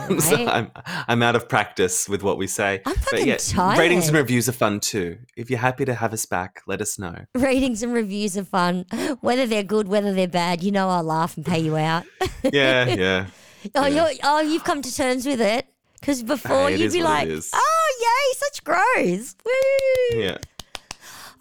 [0.06, 0.45] I know, so?
[0.47, 0.72] I'm,
[1.08, 2.82] I'm out of practice with what we say.
[2.86, 3.80] I'm but fucking yeah, tired.
[3.80, 5.18] ratings and reviews are fun too.
[5.36, 7.16] If you're happy to have us back, let us know.
[7.36, 8.86] Ratings and reviews are fun.
[9.22, 12.03] Whether they're good, whether they're bad, you know I'll laugh and pay you out.
[12.53, 13.26] Yeah, yeah.
[13.74, 15.66] Oh, you're, oh, you've come to terms with it.
[15.99, 19.36] Because before Hey, you'd be like, oh, yay, such growth.
[19.43, 20.20] Woo.
[20.22, 20.38] Yeah.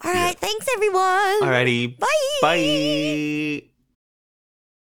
[0.03, 1.41] All right, thanks, everyone.
[1.43, 1.99] Alrighty.
[1.99, 2.07] Bye.
[2.41, 3.69] Bye.